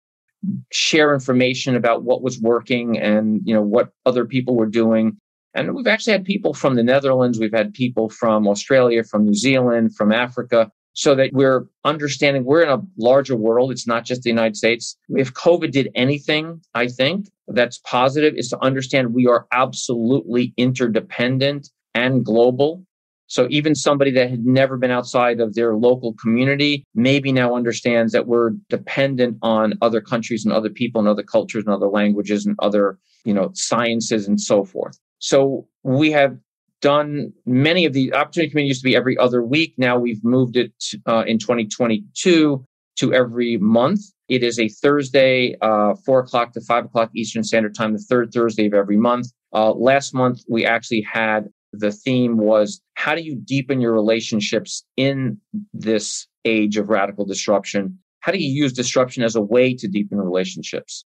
share 0.71 1.13
information 1.13 1.75
about 1.75 2.03
what 2.03 2.21
was 2.21 2.39
working 2.39 2.97
and 2.97 3.41
you 3.45 3.53
know 3.53 3.61
what 3.61 3.89
other 4.05 4.25
people 4.25 4.55
were 4.55 4.65
doing. 4.65 5.17
And 5.53 5.73
we've 5.73 5.87
actually 5.87 6.13
had 6.13 6.25
people 6.25 6.53
from 6.53 6.75
the 6.75 6.83
Netherlands, 6.83 7.39
we've 7.39 7.53
had 7.53 7.73
people 7.73 8.09
from 8.09 8.47
Australia, 8.47 9.03
from 9.03 9.25
New 9.25 9.35
Zealand, 9.35 9.95
from 9.95 10.11
Africa, 10.11 10.69
so 10.93 11.13
that 11.15 11.31
we're 11.33 11.65
understanding 11.83 12.45
we're 12.45 12.63
in 12.63 12.69
a 12.69 12.81
larger 12.97 13.35
world. 13.35 13.71
It's 13.71 13.87
not 13.87 14.05
just 14.05 14.23
the 14.23 14.29
United 14.29 14.55
States. 14.55 14.97
If 15.09 15.33
COVID 15.33 15.71
did 15.71 15.89
anything, 15.93 16.61
I 16.73 16.87
think 16.87 17.29
that's 17.47 17.77
positive 17.79 18.33
is 18.35 18.49
to 18.49 18.61
understand 18.63 19.13
we 19.13 19.27
are 19.27 19.45
absolutely 19.51 20.53
interdependent 20.57 21.69
and 21.93 22.25
global. 22.25 22.85
So 23.27 23.47
even 23.49 23.75
somebody 23.75 24.11
that 24.11 24.29
had 24.29 24.45
never 24.45 24.77
been 24.77 24.91
outside 24.91 25.39
of 25.39 25.55
their 25.55 25.75
local 25.75 26.13
community 26.13 26.85
maybe 26.93 27.31
now 27.31 27.55
understands 27.55 28.11
that 28.13 28.27
we're 28.27 28.51
dependent 28.69 29.37
on 29.41 29.73
other 29.81 30.01
countries 30.01 30.45
and 30.45 30.53
other 30.53 30.69
people 30.69 30.99
and 30.99 31.07
other 31.07 31.23
cultures 31.23 31.63
and 31.65 31.73
other 31.73 31.89
languages 31.89 32.45
and 32.45 32.55
other, 32.59 32.99
you 33.23 33.33
know, 33.33 33.49
sciences 33.53 34.27
and 34.27 34.39
so 34.39 34.63
forth. 34.63 34.97
So 35.19 35.67
we 35.83 36.11
have 36.11 36.37
done 36.81 37.33
many 37.45 37.85
of 37.85 37.93
the 37.93 38.13
opportunity 38.13 38.51
community 38.51 38.67
used 38.67 38.81
to 38.81 38.85
be 38.85 38.95
every 38.95 39.17
other 39.17 39.41
week. 39.41 39.73
Now 39.77 39.97
we've 39.97 40.23
moved 40.23 40.55
it 40.55 40.71
uh, 41.07 41.23
in 41.25 41.39
2022 41.39 42.65
to 42.97 43.13
every 43.13 43.57
month. 43.57 44.01
It 44.27 44.43
is 44.43 44.59
a 44.59 44.69
Thursday, 44.69 45.55
uh, 45.61 45.95
four 46.05 46.19
o'clock 46.19 46.53
to 46.53 46.61
five 46.61 46.85
o'clock 46.85 47.09
Eastern 47.15 47.43
Standard 47.43 47.75
Time, 47.75 47.93
the 47.93 47.99
third 47.99 48.31
Thursday 48.33 48.67
of 48.67 48.73
every 48.73 48.97
month. 48.97 49.27
Uh, 49.53 49.71
last 49.71 50.13
month 50.13 50.41
we 50.49 50.65
actually 50.65 51.01
had 51.01 51.49
the 51.79 51.91
theme 51.91 52.37
was 52.37 52.81
how 52.95 53.15
do 53.15 53.21
you 53.21 53.35
deepen 53.35 53.81
your 53.81 53.93
relationships 53.93 54.83
in 54.97 55.39
this 55.73 56.27
age 56.45 56.77
of 56.77 56.89
radical 56.89 57.25
disruption? 57.25 57.97
How 58.19 58.31
do 58.31 58.39
you 58.39 58.49
use 58.49 58.73
disruption 58.73 59.23
as 59.23 59.35
a 59.35 59.41
way 59.41 59.75
to 59.75 59.87
deepen 59.87 60.19
relationships? 60.19 61.05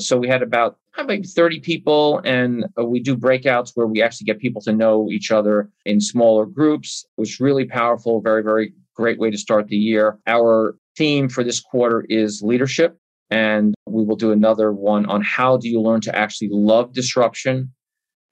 So 0.00 0.16
we 0.18 0.28
had 0.28 0.42
about 0.42 0.78
maybe 1.06 1.26
30 1.26 1.60
people, 1.60 2.20
and 2.24 2.66
uh, 2.78 2.84
we 2.84 3.00
do 3.00 3.16
breakouts 3.16 3.72
where 3.74 3.86
we 3.86 4.02
actually 4.02 4.26
get 4.26 4.38
people 4.38 4.60
to 4.62 4.72
know 4.72 5.08
each 5.10 5.30
other 5.30 5.70
in 5.86 6.00
smaller 6.00 6.44
groups. 6.44 7.06
It 7.16 7.20
was 7.20 7.40
really 7.40 7.64
powerful, 7.64 8.20
very, 8.20 8.42
very 8.42 8.74
great 8.94 9.18
way 9.18 9.30
to 9.30 9.38
start 9.38 9.68
the 9.68 9.76
year. 9.76 10.18
Our 10.26 10.76
theme 10.96 11.28
for 11.28 11.44
this 11.44 11.60
quarter 11.60 12.04
is 12.08 12.42
leadership. 12.42 12.98
And 13.30 13.74
we 13.86 14.04
will 14.04 14.16
do 14.16 14.32
another 14.32 14.72
one 14.72 15.06
on 15.06 15.22
how 15.22 15.56
do 15.56 15.68
you 15.68 15.80
learn 15.80 16.00
to 16.02 16.16
actually 16.16 16.48
love 16.52 16.92
disruption 16.92 17.72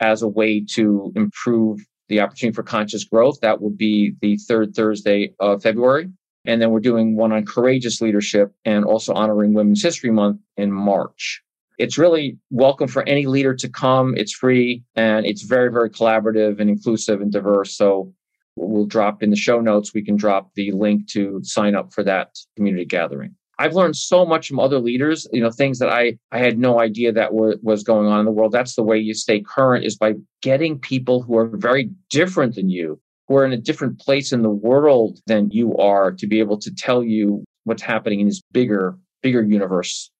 as 0.00 0.22
a 0.22 0.28
way 0.28 0.64
to 0.72 1.12
improve 1.16 1.80
the 2.09 2.20
opportunity 2.20 2.54
for 2.54 2.62
conscious 2.62 3.04
growth. 3.04 3.40
That 3.40 3.61
will 3.61 3.70
be 3.70 4.14
the 4.20 4.37
third 4.37 4.74
Thursday 4.74 5.35
of 5.40 5.62
February. 5.62 6.11
And 6.46 6.61
then 6.61 6.70
we're 6.70 6.80
doing 6.80 7.16
one 7.16 7.33
on 7.33 7.46
courageous 7.46 8.00
leadership 8.00 8.54
and 8.64 8.85
also 8.85 9.14
honoring 9.14 9.54
Women's 9.54 9.83
History 9.83 10.11
Month 10.11 10.40
in 10.57 10.70
March. 10.70 11.42
It's 11.78 11.98
really 11.98 12.38
welcome 12.50 12.87
for 12.87 13.09
any 13.09 13.26
leader 13.26 13.54
to 13.54 13.68
come. 13.68 14.14
It's 14.16 14.33
free 14.33 14.85
and 14.94 15.26
it's 15.26 15.42
very, 15.42 15.72
very 15.72 15.90
collaborative 15.90 16.61
and 16.61 16.68
inclusive 16.68 17.20
and 17.20 17.33
diverse. 17.33 17.76
So 17.76 18.12
we'll 18.57 18.87
drop 18.87 19.22
in 19.22 19.30
the 19.30 19.37
show 19.37 19.61
notes. 19.61 19.94
We 19.94 20.04
can 20.04 20.16
drop 20.16 20.54
the 20.54 20.70
link 20.72 21.09
to 21.12 21.40
sign 21.42 21.74
up 21.74 21.92
for 21.92 22.04
that 22.04 22.37
community 22.57 22.85
gathering. 22.85 23.35
I've 23.58 23.74
learned 23.74 23.96
so 23.96 24.24
much 24.24 24.48
from 24.48 24.58
other 24.58 24.78
leaders, 24.78 25.26
you 25.32 25.40
know, 25.40 25.50
things 25.50 25.78
that 25.78 25.88
I, 25.88 26.18
I 26.32 26.38
had 26.38 26.58
no 26.58 26.80
idea 26.80 27.12
that 27.12 27.30
w- 27.30 27.58
was 27.62 27.82
going 27.82 28.06
on 28.06 28.20
in 28.20 28.26
the 28.26 28.32
world. 28.32 28.52
That's 28.52 28.74
the 28.74 28.82
way 28.82 28.98
you 28.98 29.14
stay 29.14 29.40
current 29.40 29.84
is 29.84 29.96
by 29.96 30.14
getting 30.42 30.78
people 30.78 31.22
who 31.22 31.36
are 31.36 31.50
very 31.54 31.90
different 32.10 32.54
than 32.56 32.68
you, 32.68 33.00
who 33.28 33.36
are 33.36 33.44
in 33.44 33.52
a 33.52 33.58
different 33.58 34.00
place 34.00 34.32
in 34.32 34.42
the 34.42 34.50
world 34.50 35.20
than 35.26 35.50
you 35.50 35.76
are 35.76 36.10
to 36.12 36.26
be 36.26 36.40
able 36.40 36.58
to 36.58 36.74
tell 36.74 37.02
you 37.02 37.44
what's 37.64 37.82
happening 37.82 38.20
in 38.20 38.26
this 38.26 38.42
bigger, 38.52 38.98
bigger 39.22 39.42
universe. 39.42 40.10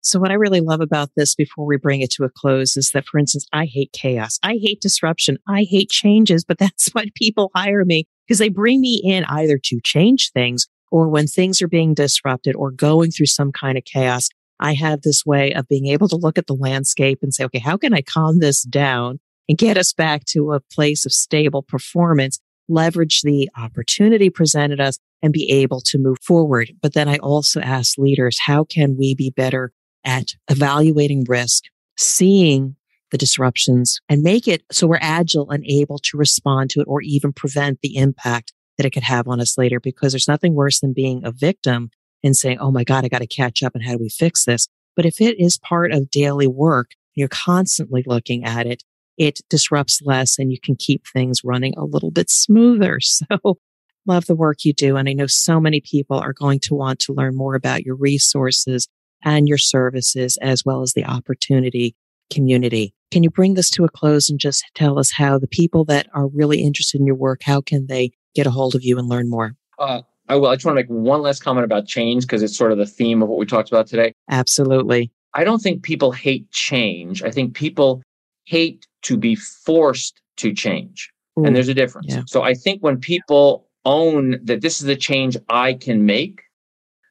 So 0.00 0.18
what 0.18 0.30
I 0.30 0.34
really 0.34 0.60
love 0.60 0.80
about 0.80 1.10
this 1.16 1.34
before 1.34 1.66
we 1.66 1.76
bring 1.76 2.00
it 2.00 2.10
to 2.12 2.24
a 2.24 2.30
close 2.30 2.76
is 2.76 2.92
that, 2.94 3.04
for 3.04 3.18
instance, 3.18 3.46
I 3.52 3.66
hate 3.66 3.92
chaos. 3.92 4.38
I 4.42 4.58
hate 4.62 4.80
disruption. 4.80 5.38
I 5.48 5.66
hate 5.68 5.90
changes, 5.90 6.44
but 6.44 6.58
that's 6.58 6.88
why 6.90 7.06
people 7.14 7.50
hire 7.54 7.84
me 7.84 8.06
because 8.26 8.38
they 8.38 8.48
bring 8.48 8.80
me 8.80 9.02
in 9.04 9.24
either 9.24 9.58
to 9.64 9.80
change 9.84 10.30
things 10.32 10.66
or 10.90 11.08
when 11.08 11.26
things 11.26 11.60
are 11.62 11.68
being 11.68 11.94
disrupted 11.94 12.54
or 12.56 12.70
going 12.70 13.10
through 13.10 13.26
some 13.26 13.52
kind 13.52 13.76
of 13.78 13.84
chaos, 13.84 14.28
I 14.60 14.74
have 14.74 15.02
this 15.02 15.24
way 15.24 15.52
of 15.52 15.68
being 15.68 15.86
able 15.86 16.08
to 16.08 16.16
look 16.16 16.38
at 16.38 16.46
the 16.46 16.54
landscape 16.54 17.20
and 17.22 17.32
say, 17.32 17.44
okay, 17.44 17.58
how 17.58 17.76
can 17.76 17.94
I 17.94 18.02
calm 18.02 18.40
this 18.40 18.62
down 18.62 19.20
and 19.48 19.56
get 19.56 19.76
us 19.76 19.92
back 19.92 20.24
to 20.26 20.52
a 20.52 20.60
place 20.60 21.06
of 21.06 21.12
stable 21.12 21.62
performance, 21.62 22.38
leverage 22.68 23.22
the 23.22 23.48
opportunity 23.56 24.30
presented 24.30 24.80
us 24.80 24.98
and 25.22 25.32
be 25.32 25.50
able 25.50 25.80
to 25.80 25.98
move 25.98 26.18
forward. 26.22 26.72
But 26.82 26.94
then 26.94 27.08
I 27.08 27.16
also 27.18 27.60
ask 27.60 27.98
leaders, 27.98 28.38
how 28.44 28.64
can 28.64 28.96
we 28.96 29.14
be 29.14 29.30
better 29.30 29.72
at 30.04 30.34
evaluating 30.48 31.24
risk, 31.28 31.64
seeing 31.96 32.76
the 33.10 33.18
disruptions 33.18 34.00
and 34.08 34.22
make 34.22 34.46
it 34.46 34.62
so 34.70 34.86
we're 34.86 34.98
agile 35.00 35.50
and 35.50 35.64
able 35.66 35.98
to 35.98 36.16
respond 36.18 36.68
to 36.70 36.80
it 36.80 36.86
or 36.86 37.00
even 37.00 37.32
prevent 37.32 37.80
the 37.80 37.96
impact 37.96 38.52
that 38.78 38.86
it 38.86 38.90
could 38.90 39.02
have 39.02 39.28
on 39.28 39.40
us 39.40 39.58
later 39.58 39.80
because 39.80 40.12
there's 40.12 40.28
nothing 40.28 40.54
worse 40.54 40.80
than 40.80 40.92
being 40.94 41.24
a 41.24 41.32
victim 41.32 41.90
and 42.24 42.34
saying, 42.34 42.58
Oh 42.60 42.70
my 42.70 42.84
God, 42.84 43.04
I 43.04 43.08
got 43.08 43.18
to 43.18 43.26
catch 43.26 43.62
up 43.62 43.74
and 43.74 43.84
how 43.84 43.92
do 43.92 43.98
we 43.98 44.08
fix 44.08 44.44
this? 44.44 44.68
But 44.96 45.04
if 45.04 45.20
it 45.20 45.38
is 45.38 45.58
part 45.58 45.92
of 45.92 46.10
daily 46.10 46.46
work, 46.46 46.92
you're 47.14 47.28
constantly 47.28 48.02
looking 48.06 48.44
at 48.44 48.66
it, 48.66 48.82
it 49.16 49.40
disrupts 49.50 50.00
less 50.02 50.38
and 50.38 50.50
you 50.50 50.58
can 50.62 50.76
keep 50.76 51.04
things 51.06 51.42
running 51.44 51.74
a 51.76 51.84
little 51.84 52.10
bit 52.10 52.30
smoother. 52.30 52.98
So 53.28 53.58
love 54.06 54.26
the 54.26 54.34
work 54.34 54.64
you 54.64 54.72
do. 54.72 54.96
And 54.96 55.08
I 55.08 55.12
know 55.12 55.26
so 55.26 55.60
many 55.60 55.82
people 55.82 56.18
are 56.18 56.32
going 56.32 56.60
to 56.60 56.74
want 56.74 56.98
to 57.00 57.12
learn 57.12 57.36
more 57.36 57.54
about 57.54 57.84
your 57.84 57.94
resources 57.94 58.88
and 59.22 59.46
your 59.46 59.58
services 59.58 60.38
as 60.40 60.64
well 60.64 60.80
as 60.82 60.94
the 60.94 61.04
opportunity 61.04 61.94
community. 62.32 62.94
Can 63.10 63.22
you 63.22 63.30
bring 63.30 63.54
this 63.54 63.70
to 63.70 63.84
a 63.84 63.88
close 63.88 64.28
and 64.28 64.38
just 64.38 64.64
tell 64.74 64.98
us 64.98 65.12
how 65.12 65.38
the 65.38 65.48
people 65.48 65.84
that 65.86 66.08
are 66.14 66.26
really 66.28 66.62
interested 66.62 67.00
in 67.00 67.06
your 67.06 67.16
work, 67.16 67.42
how 67.42 67.60
can 67.60 67.86
they 67.86 68.12
get 68.38 68.46
a 68.46 68.50
hold 68.50 68.74
of 68.74 68.84
you 68.84 68.98
and 68.98 69.08
learn 69.08 69.28
more? 69.28 69.54
Uh, 69.78 70.02
I 70.28 70.36
will. 70.36 70.48
I 70.48 70.54
just 70.54 70.64
want 70.64 70.78
to 70.78 70.82
make 70.82 70.90
one 70.90 71.22
last 71.22 71.42
comment 71.42 71.64
about 71.64 71.86
change 71.86 72.22
because 72.22 72.42
it's 72.42 72.56
sort 72.56 72.72
of 72.72 72.78
the 72.78 72.86
theme 72.86 73.22
of 73.22 73.28
what 73.28 73.38
we 73.38 73.46
talked 73.46 73.68
about 73.68 73.86
today. 73.86 74.12
Absolutely. 74.30 75.10
I 75.34 75.44
don't 75.44 75.60
think 75.60 75.82
people 75.82 76.12
hate 76.12 76.50
change. 76.50 77.22
I 77.22 77.30
think 77.30 77.54
people 77.54 78.02
hate 78.44 78.86
to 79.02 79.16
be 79.16 79.34
forced 79.34 80.20
to 80.38 80.52
change. 80.52 81.10
Ooh, 81.38 81.44
and 81.44 81.56
there's 81.56 81.68
a 81.68 81.74
difference. 81.74 82.14
Yeah. 82.14 82.22
So 82.26 82.42
I 82.42 82.54
think 82.54 82.82
when 82.82 82.98
people 82.98 83.66
own 83.84 84.38
that 84.44 84.60
this 84.60 84.80
is 84.80 84.86
the 84.86 84.96
change 84.96 85.36
I 85.48 85.74
can 85.74 86.06
make, 86.06 86.42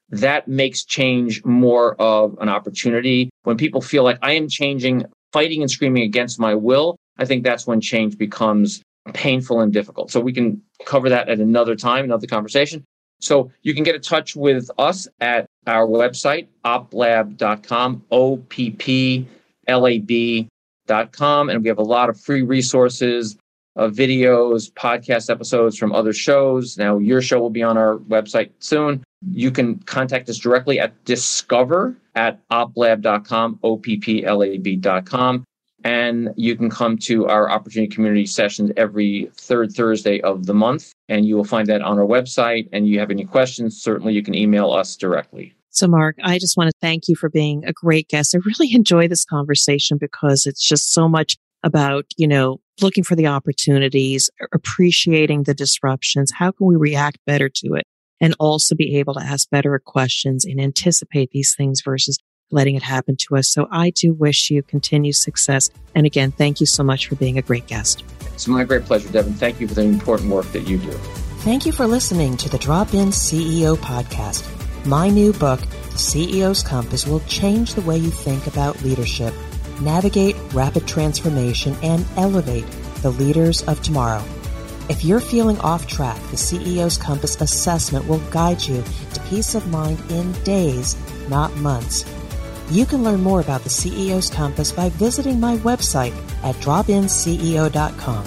that 0.10 0.48
makes 0.48 0.86
change 0.86 1.44
more 1.44 2.00
of 2.02 2.38
an 2.40 2.50
opportunity. 2.50 3.30
When 3.44 3.58
people 3.58 3.82
feel 3.82 4.04
like 4.04 4.20
I 4.22 4.34
am 4.34 4.48
changing, 4.48 5.06
fighting 5.34 5.62
and 5.62 5.70
screaming 5.70 6.04
against 6.04 6.40
my 6.40 6.56
will, 6.56 6.98
I 7.18 7.26
think 7.26 7.44
that's 7.44 7.68
when 7.68 7.82
change 7.82 8.18
becomes 8.18 8.82
painful 9.14 9.62
and 9.62 9.74
difficult. 9.74 10.12
So 10.12 10.20
we 10.20 10.34
can 10.34 10.62
cover 10.86 11.10
that 11.10 11.30
at 11.30 11.40
another 11.40 11.76
time, 11.76 12.06
another 12.06 12.28
conversation. 12.28 12.84
So 13.20 13.52
you 13.64 13.74
can 13.74 13.84
get 13.84 13.96
in 13.96 14.02
touch 14.02 14.36
with 14.36 14.70
us 14.78 15.08
at 15.20 15.48
our 15.66 15.88
website, 15.88 16.48
opplab.com, 16.64 18.04
O 18.12 18.38
P 18.38 18.72
P 18.72 19.28
L 19.68 19.88
A 19.88 20.00
B.com. 20.00 21.50
And 21.50 21.64
we 21.64 21.68
have 21.68 21.80
a 21.80 21.84
lot 21.84 22.10
of 22.10 22.20
free 22.20 22.44
resources, 22.44 23.38
uh, 23.76 23.88
videos, 23.88 24.72
podcast 24.72 25.30
episodes 25.30 25.78
from 25.78 25.94
other 25.94 26.14
shows. 26.14 26.78
Now, 26.78 26.98
your 27.00 27.22
show 27.22 27.40
will 27.40 27.50
be 27.50 27.64
on 27.64 27.78
our 27.78 27.98
website 27.98 28.52
soon. 28.60 29.04
You 29.32 29.50
can 29.50 29.80
contact 29.80 30.30
us 30.30 30.38
directly 30.38 30.80
at 30.80 31.04
discover 31.06 31.96
at 32.14 32.48
opplab.com, 32.50 33.60
O 33.64 33.78
P 33.78 33.98
P 33.98 34.26
L 34.26 34.44
A 34.44 34.58
B.com. 34.58 35.44
And 35.84 36.30
you 36.36 36.56
can 36.56 36.70
come 36.70 36.98
to 37.00 37.28
our 37.28 37.50
opportunity 37.50 37.94
community 37.94 38.26
sessions 38.26 38.72
every 38.78 39.30
third 39.36 39.72
Thursday 39.72 40.20
of 40.22 40.46
the 40.46 40.54
month. 40.54 40.92
And 41.08 41.26
you 41.26 41.36
will 41.36 41.44
find 41.44 41.68
that 41.68 41.82
on 41.82 42.00
our 42.00 42.06
website. 42.06 42.68
And 42.74 42.88
you 42.88 43.00
have 43.00 43.12
any 43.12 43.26
questions, 43.26 43.82
certainly 43.82 44.14
you 44.14 44.24
can 44.24 44.36
email 44.36 44.72
us 44.72 44.96
directly. 44.96 45.54
So, 45.70 45.88
Mark, 45.88 46.16
I 46.24 46.40
just 46.40 46.58
want 46.58 46.70
to 46.70 46.78
thank 46.82 47.08
you 47.08 47.16
for 47.16 47.30
being 47.30 47.64
a 47.64 47.72
great 47.72 48.08
guest. 48.08 48.34
I 48.34 48.40
really 48.40 48.74
enjoy 48.74 49.08
this 49.08 49.26
conversation 49.26 49.98
because 50.00 50.48
it's 50.48 50.68
just 50.68 50.92
so 50.92 51.08
much 51.08 51.38
about, 51.64 52.06
you 52.18 52.28
know, 52.28 52.60
looking 52.82 53.04
for 53.04 53.16
the 53.16 53.28
opportunities, 53.28 54.30
appreciating 54.54 55.44
the 55.44 55.54
disruptions. 55.54 56.32
How 56.32 56.52
can 56.52 56.66
we 56.66 56.76
react 56.76 57.20
better 57.28 57.50
to 57.50 57.76
it? 57.76 57.84
And 58.20 58.34
also 58.40 58.74
be 58.74 58.98
able 58.98 59.14
to 59.14 59.22
ask 59.22 59.48
better 59.52 59.80
questions 59.86 60.46
and 60.46 60.60
anticipate 60.60 61.30
these 61.32 61.54
things 61.56 61.82
versus 61.86 62.18
letting 62.52 62.76
it 62.76 62.84
happen 62.84 63.16
to 63.18 63.36
us. 63.36 63.50
So 63.50 63.68
I 63.72 63.90
do 63.90 64.14
wish 64.14 64.50
you 64.50 64.64
continued 64.64 65.16
success. 65.16 65.70
And 65.96 66.06
again, 66.06 66.32
thank 66.32 66.60
you 66.60 66.66
so 66.66 66.84
much 66.84 67.08
for 67.08 67.16
being 67.16 67.38
a 67.38 67.42
great 67.42 67.68
guest. 67.68 68.04
It's 68.34 68.48
my 68.48 68.64
great 68.64 68.86
pleasure, 68.86 69.10
Devin. 69.10 69.34
Thank 69.34 69.60
you 69.60 69.68
for 69.68 69.74
the 69.74 69.82
important 69.82 70.32
work 70.32 70.46
that 70.48 70.68
you 70.68 70.78
do. 70.78 70.92
Thank 71.42 71.66
you 71.66 71.72
for 71.72 71.88
listening 71.88 72.38
to 72.38 72.50
the 72.50 72.58
Drop 72.58 72.94
In 72.94 73.10
CEO 73.10 73.76
podcast. 73.78 74.46
My 74.86 75.10
new 75.10 75.34
book, 75.34 75.60
The 75.60 75.98
CEO's 75.98 76.64
Compass, 76.64 77.08
will 77.08 77.20
change 77.22 77.74
the 77.74 77.82
way 77.82 77.98
you 77.98 78.10
think 78.10 78.48
about 78.48 78.82
leadership, 78.84 79.34
navigate 79.82 80.36
rapid 80.54 80.88
transformation, 80.88 81.76
and 81.82 82.06
elevate 82.16 82.66
the 83.02 83.12
leaders 83.12 83.64
of 83.64 83.82
tomorrow. 83.82 84.24
If 84.90 85.04
you're 85.04 85.20
feeling 85.20 85.60
off 85.60 85.88
track, 85.88 86.20
the 86.30 86.38
CEO's 86.38 86.98
Compass 86.98 87.42
assessment 87.42 88.08
will 88.08 88.22
guide 88.32 88.62
you 88.62 88.84
to 89.14 89.20
peace 89.30 89.54
of 89.54 89.68
mind 89.70 90.00
in 90.10 90.32
days, 90.44 90.96
not 91.28 91.54
months. 91.58 92.06
You 92.70 92.86
can 92.86 93.04
learn 93.04 93.22
more 93.22 93.40
about 93.40 93.62
the 93.62 93.70
CEO's 93.70 94.30
Compass 94.30 94.72
by 94.72 94.90
visiting 94.90 95.40
my 95.40 95.58
website 95.58 96.14
at 96.44 96.56
dropinceo.com. 96.56 98.26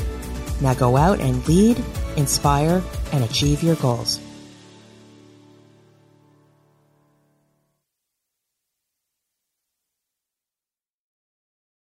Now 0.61 0.74
go 0.74 0.96
out 0.96 1.20
and 1.20 1.46
lead, 1.46 1.83
inspire, 2.16 2.83
and 3.12 3.22
achieve 3.24 3.62
your 3.62 3.76
goals. 3.76 4.18